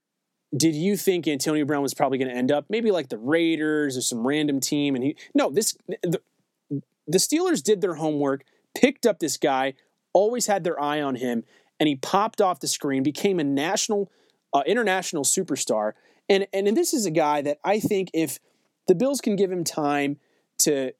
did 0.55 0.75
you 0.75 0.97
think 0.97 1.27
Antonio 1.27 1.65
Brown 1.65 1.81
was 1.81 1.93
probably 1.93 2.17
going 2.17 2.29
to 2.29 2.35
end 2.35 2.51
up? 2.51 2.65
Maybe 2.69 2.91
like 2.91 3.09
the 3.09 3.17
Raiders 3.17 3.97
or 3.97 4.01
some 4.01 4.25
random 4.25 4.59
team. 4.59 4.95
And 4.95 5.03
he, 5.03 5.15
no, 5.33 5.49
this, 5.49 5.77
the, 6.03 6.21
the 7.07 7.17
Steelers 7.17 7.63
did 7.63 7.81
their 7.81 7.95
homework, 7.95 8.43
picked 8.75 9.05
up 9.05 9.19
this 9.19 9.38
guy, 9.38 9.73
always 10.13 10.47
had 10.47 10.63
their 10.63 10.79
eye 10.79 11.01
on 11.01 11.15
him, 11.15 11.43
and 11.80 11.88
he 11.88 11.96
popped 11.96 12.42
off 12.42 12.60
the 12.60 12.68
screen, 12.68 13.04
became 13.04 13.39
a 13.39 13.44
national, 13.44 14.12
uh, 14.54 14.63
international 14.65 15.24
superstar. 15.24 15.94
And, 16.28 16.48
and 16.54 16.76
this 16.76 16.94
is 16.94 17.06
a 17.06 17.12
guy 17.12 17.42
that 17.42 17.60
I 17.63 17.80
think 17.80 18.10
if 18.13 18.39
the 18.88 18.96
Bills 18.96 19.22
can 19.22 19.36
give 19.36 19.52
him 19.52 19.63
time 19.63 20.18
to 20.60 20.94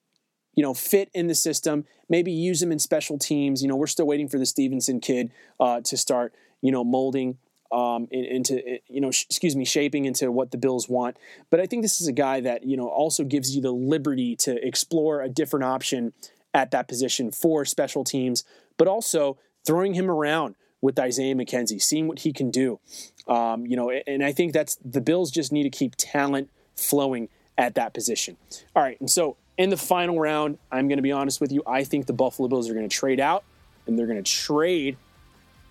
you 0.60 0.64
know, 0.64 0.74
fit 0.74 1.10
in 1.14 1.28
the 1.28 1.36
system, 1.36 1.86
maybe 2.10 2.34
use 2.34 2.62
him 2.62 2.70
in 2.72 2.80
special 2.80 3.18
teams. 3.18 3.62
You 3.62 3.70
know, 3.70 3.78
we're 3.78 3.88
still 3.88 4.06
waiting 4.06 4.28
for 4.28 4.38
the 4.38 4.46
Stevenson 4.46 5.00
kid 5.00 5.32
uh, 5.58 5.80
to 5.86 5.96
start, 5.96 6.34
you 6.62 6.70
know, 6.70 6.84
molding 6.84 7.38
um, 7.72 8.10
into, 8.12 8.80
you 8.90 9.00
know, 9.00 9.10
sh- 9.10 9.26
excuse 9.30 9.56
me, 9.56 9.64
shaping 9.64 10.04
into 10.04 10.34
what 10.34 10.52
the 10.52 10.58
Bills 10.58 10.90
want. 10.90 11.16
But 11.50 11.62
I 11.62 11.66
think 11.66 11.84
this 11.84 12.02
is 12.02 12.10
a 12.10 12.12
guy 12.12 12.42
that, 12.42 12.66
you 12.66 12.76
know, 12.76 12.90
also 12.90 13.24
gives 13.24 13.56
you 13.56 13.62
the 13.62 13.72
liberty 13.72 14.36
to 14.38 14.66
explore 14.66 15.22
a 15.22 15.30
different 15.30 15.64
option 15.64 16.12
at 16.54 16.72
that 16.72 16.90
position 16.90 17.32
for 17.32 17.64
special 17.64 18.04
teams, 18.04 18.44
but 18.78 18.88
also 18.88 19.38
throwing 19.66 19.94
him 19.94 20.12
around 20.12 20.56
with 20.82 20.98
Isaiah 20.98 21.36
McKenzie, 21.36 21.82
seeing 21.82 22.08
what 22.08 22.20
he 22.20 22.32
can 22.32 22.52
do. 22.52 22.80
Um, 23.28 23.66
you 23.66 23.76
know, 23.76 23.92
and 23.92 24.24
I 24.24 24.32
think 24.32 24.54
that's 24.54 24.78
the 24.84 25.02
Bills 25.02 25.32
just 25.32 25.52
need 25.52 25.64
to 25.64 25.70
keep 25.70 25.96
talent 25.98 26.50
flowing 26.76 27.30
at 27.58 27.76
that 27.76 27.94
position. 27.94 28.38
All 28.76 28.84
right, 28.84 29.00
and 29.00 29.10
so 29.10 29.38
in 29.60 29.70
the 29.70 29.78
final 29.78 30.20
round, 30.20 30.58
I'm 30.72 30.88
going 30.88 30.98
to 30.98 31.04
be 31.04 31.12
honest 31.12 31.42
with 31.42 31.52
you, 31.52 31.62
I 31.68 31.84
think 31.84 32.06
the 32.06 32.14
Buffalo 32.14 32.48
Bills 32.48 32.70
are 32.70 32.74
going 32.74 32.88
to 32.88 32.96
trade 32.96 33.20
out 33.20 33.44
and 33.86 34.00
they're 34.00 34.08
going 34.08 34.24
to 34.24 34.32
trade 34.32 34.96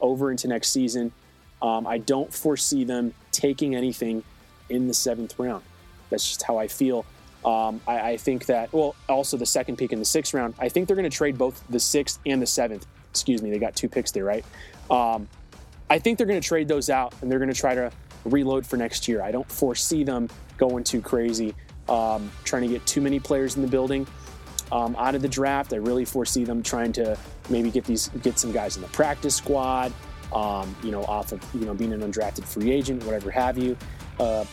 over 0.00 0.30
into 0.30 0.46
next 0.46 0.68
season. 0.70 1.10
Um, 1.62 1.86
I 1.86 1.96
don't 1.96 2.32
foresee 2.32 2.84
them 2.84 3.14
taking 3.32 3.74
anything 3.74 4.22
in 4.68 4.88
the 4.88 4.94
seventh 4.94 5.38
round. 5.38 5.64
That's 6.10 6.26
just 6.26 6.42
how 6.42 6.58
I 6.58 6.68
feel. 6.68 7.06
Um, 7.44 7.80
I, 7.86 8.10
I, 8.10 8.16
think 8.18 8.46
that, 8.46 8.72
well, 8.72 8.94
also 9.08 9.36
the 9.36 9.46
second 9.46 9.78
pick 9.78 9.92
in 9.92 9.98
the 9.98 10.04
sixth 10.04 10.34
round, 10.34 10.54
I 10.58 10.68
think 10.68 10.86
they're 10.86 10.96
going 10.96 11.08
to 11.08 11.16
trade 11.16 11.38
both 11.38 11.64
the 11.70 11.80
sixth 11.80 12.18
and 12.26 12.42
the 12.42 12.46
seventh. 12.46 12.86
Excuse 13.10 13.42
me, 13.42 13.50
they 13.50 13.58
got 13.58 13.74
two 13.74 13.88
picks 13.88 14.10
there, 14.10 14.24
right? 14.24 14.44
Um, 14.90 15.28
I 15.90 15.98
think 15.98 16.18
they're 16.18 16.26
going 16.26 16.40
to 16.40 16.46
trade 16.46 16.68
those 16.68 16.90
out 16.90 17.14
and 17.22 17.30
they're 17.30 17.38
going 17.38 17.52
to 17.52 17.58
try 17.58 17.74
to 17.74 17.90
reload 18.24 18.66
for 18.66 18.76
next 18.76 19.08
year. 19.08 19.22
I 19.22 19.30
don't 19.30 19.50
foresee 19.50 20.04
them 20.04 20.28
going 20.58 20.84
too 20.84 21.00
crazy, 21.00 21.54
um, 21.88 22.30
trying 22.44 22.62
to 22.62 22.68
get 22.68 22.84
too 22.86 23.00
many 23.00 23.18
players 23.20 23.56
in 23.56 23.62
the 23.62 23.68
building 23.68 24.06
um, 24.72 24.96
out 24.96 25.14
of 25.14 25.22
the 25.22 25.28
draft. 25.28 25.72
I 25.72 25.76
really 25.76 26.04
foresee 26.04 26.44
them 26.44 26.62
trying 26.62 26.92
to 26.92 27.18
maybe 27.48 27.70
get 27.70 27.84
these 27.84 28.08
get 28.22 28.38
some 28.38 28.52
guys 28.52 28.76
in 28.76 28.82
the 28.82 28.88
practice 28.88 29.36
squad, 29.36 29.92
um, 30.34 30.74
you 30.82 30.90
know, 30.90 31.04
off 31.04 31.32
of 31.32 31.42
you 31.54 31.64
know 31.64 31.74
being 31.74 31.92
an 31.92 32.00
undrafted 32.00 32.44
free 32.44 32.70
agent, 32.70 33.04
whatever 33.04 33.30
have 33.30 33.56
you. 33.56 33.76
Uh, 34.20 34.44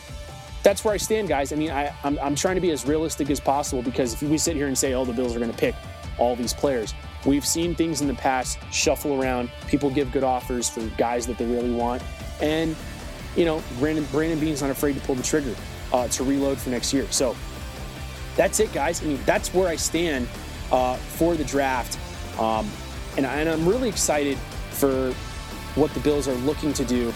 that's 0.62 0.84
where 0.84 0.94
I 0.94 0.96
stand, 0.96 1.28
guys. 1.28 1.52
I 1.52 1.56
mean, 1.56 1.70
I, 1.70 1.94
I'm, 2.02 2.18
I'm 2.18 2.34
trying 2.34 2.56
to 2.56 2.60
be 2.60 2.72
as 2.72 2.86
realistic 2.86 3.30
as 3.30 3.38
possible 3.38 3.82
because 3.82 4.14
if 4.14 4.22
we 4.22 4.36
sit 4.36 4.56
here 4.56 4.66
and 4.66 4.76
say, 4.76 4.94
oh, 4.94 5.04
the 5.04 5.12
Bills 5.12 5.36
are 5.36 5.38
going 5.38 5.50
to 5.52 5.56
pick 5.56 5.76
all 6.18 6.34
these 6.34 6.52
players, 6.52 6.92
we've 7.26 7.46
seen 7.46 7.74
things 7.74 8.00
in 8.00 8.06
the 8.06 8.14
past 8.14 8.58
shuffle 8.72 9.20
around. 9.20 9.50
People 9.66 9.90
give 9.90 10.10
good 10.12 10.24
offers 10.24 10.68
for 10.68 10.80
guys 10.96 11.26
that 11.26 11.36
they 11.36 11.44
really 11.44 11.72
want. 11.72 12.02
And, 12.40 12.74
you 13.36 13.44
know, 13.44 13.62
Brandon, 13.78 14.04
Brandon 14.12 14.38
Beane's 14.38 14.62
not 14.62 14.70
afraid 14.70 14.94
to 14.94 15.00
pull 15.00 15.16
the 15.16 15.22
trigger 15.22 15.54
uh, 15.92 16.08
to 16.08 16.24
reload 16.24 16.58
for 16.58 16.70
next 16.70 16.94
year. 16.94 17.06
So 17.10 17.36
that's 18.36 18.60
it, 18.60 18.72
guys. 18.72 19.02
I 19.02 19.06
mean, 19.06 19.20
that's 19.26 19.52
where 19.52 19.68
I 19.68 19.76
stand 19.76 20.28
uh, 20.70 20.96
for 20.96 21.34
the 21.34 21.44
draft. 21.44 21.98
Um, 22.40 22.70
and, 23.16 23.26
I, 23.26 23.40
and 23.40 23.48
I'm 23.48 23.68
really 23.68 23.88
excited 23.88 24.38
for 24.70 25.12
what 25.74 25.92
the 25.94 26.00
Bills 26.00 26.28
are 26.28 26.34
looking 26.34 26.72
to 26.74 26.84
do, 26.84 27.12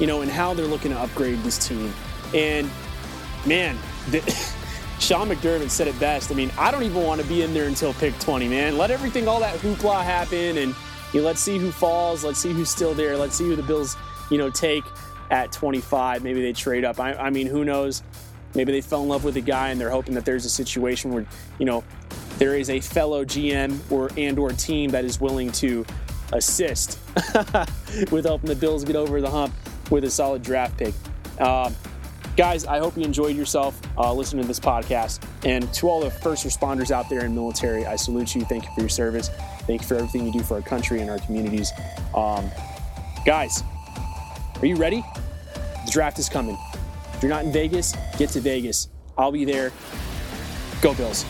you 0.00 0.06
know, 0.06 0.22
and 0.22 0.30
how 0.30 0.54
they're 0.54 0.66
looking 0.66 0.90
to 0.90 0.98
upgrade 0.98 1.38
this 1.40 1.66
team. 1.66 1.92
And 2.34 2.68
man, 3.46 3.76
the, 4.10 4.20
Sean 5.02 5.28
McDermott 5.28 5.68
said 5.68 5.88
it 5.88 5.98
best. 5.98 6.30
I 6.30 6.34
mean, 6.36 6.52
I 6.56 6.70
don't 6.70 6.84
even 6.84 7.02
want 7.02 7.20
to 7.20 7.26
be 7.26 7.42
in 7.42 7.52
there 7.52 7.66
until 7.66 7.92
pick 7.94 8.16
20, 8.20 8.46
man. 8.46 8.78
Let 8.78 8.92
everything, 8.92 9.26
all 9.26 9.40
that 9.40 9.58
hoopla 9.58 10.04
happen, 10.04 10.58
and 10.58 10.76
you 11.12 11.20
know, 11.20 11.26
let's 11.26 11.40
see 11.40 11.58
who 11.58 11.72
falls. 11.72 12.22
Let's 12.22 12.38
see 12.38 12.52
who's 12.52 12.70
still 12.70 12.94
there. 12.94 13.16
Let's 13.16 13.34
see 13.34 13.44
who 13.44 13.56
the 13.56 13.64
Bills, 13.64 13.96
you 14.30 14.38
know, 14.38 14.48
take 14.48 14.84
at 15.32 15.50
25. 15.50 16.22
Maybe 16.22 16.40
they 16.40 16.52
trade 16.52 16.84
up. 16.84 17.00
I, 17.00 17.14
I 17.14 17.30
mean, 17.30 17.48
who 17.48 17.64
knows? 17.64 18.04
Maybe 18.54 18.70
they 18.70 18.80
fell 18.80 19.02
in 19.02 19.08
love 19.08 19.24
with 19.24 19.36
a 19.36 19.40
guy 19.40 19.70
and 19.70 19.80
they're 19.80 19.90
hoping 19.90 20.14
that 20.14 20.24
there's 20.24 20.44
a 20.44 20.50
situation 20.50 21.10
where, 21.10 21.26
you 21.58 21.66
know, 21.66 21.82
there 22.38 22.54
is 22.54 22.70
a 22.70 22.78
fellow 22.78 23.24
GM 23.24 23.76
or 23.90 24.08
and 24.16 24.38
or 24.38 24.52
team 24.52 24.90
that 24.90 25.04
is 25.04 25.20
willing 25.20 25.50
to 25.52 25.84
assist 26.32 27.00
with 28.12 28.24
helping 28.24 28.48
the 28.48 28.56
Bills 28.56 28.84
get 28.84 28.94
over 28.94 29.20
the 29.20 29.30
hump 29.30 29.52
with 29.90 30.04
a 30.04 30.10
solid 30.10 30.42
draft 30.42 30.78
pick. 30.78 30.94
Um, 31.40 31.74
Guys, 32.34 32.64
I 32.64 32.78
hope 32.78 32.96
you 32.96 33.02
enjoyed 33.04 33.36
yourself 33.36 33.78
uh, 33.98 34.12
listening 34.12 34.42
to 34.42 34.48
this 34.48 34.60
podcast. 34.60 35.22
And 35.44 35.72
to 35.74 35.88
all 35.88 36.00
the 36.00 36.10
first 36.10 36.46
responders 36.46 36.90
out 36.90 37.10
there 37.10 37.24
in 37.24 37.34
military, 37.34 37.84
I 37.84 37.96
salute 37.96 38.34
you. 38.34 38.42
Thank 38.42 38.64
you 38.64 38.70
for 38.74 38.80
your 38.80 38.88
service. 38.88 39.28
Thank 39.66 39.82
you 39.82 39.86
for 39.86 39.96
everything 39.96 40.24
you 40.24 40.32
do 40.32 40.42
for 40.42 40.54
our 40.54 40.62
country 40.62 41.00
and 41.00 41.10
our 41.10 41.18
communities. 41.18 41.70
Um, 42.16 42.50
guys, 43.26 43.62
are 44.60 44.66
you 44.66 44.76
ready? 44.76 45.04
The 45.84 45.90
draft 45.90 46.18
is 46.18 46.30
coming. 46.30 46.56
If 47.14 47.22
you're 47.22 47.30
not 47.30 47.44
in 47.44 47.52
Vegas, 47.52 47.94
get 48.16 48.30
to 48.30 48.40
Vegas. 48.40 48.88
I'll 49.18 49.32
be 49.32 49.44
there. 49.44 49.70
Go 50.80 50.94
Bills. 50.94 51.26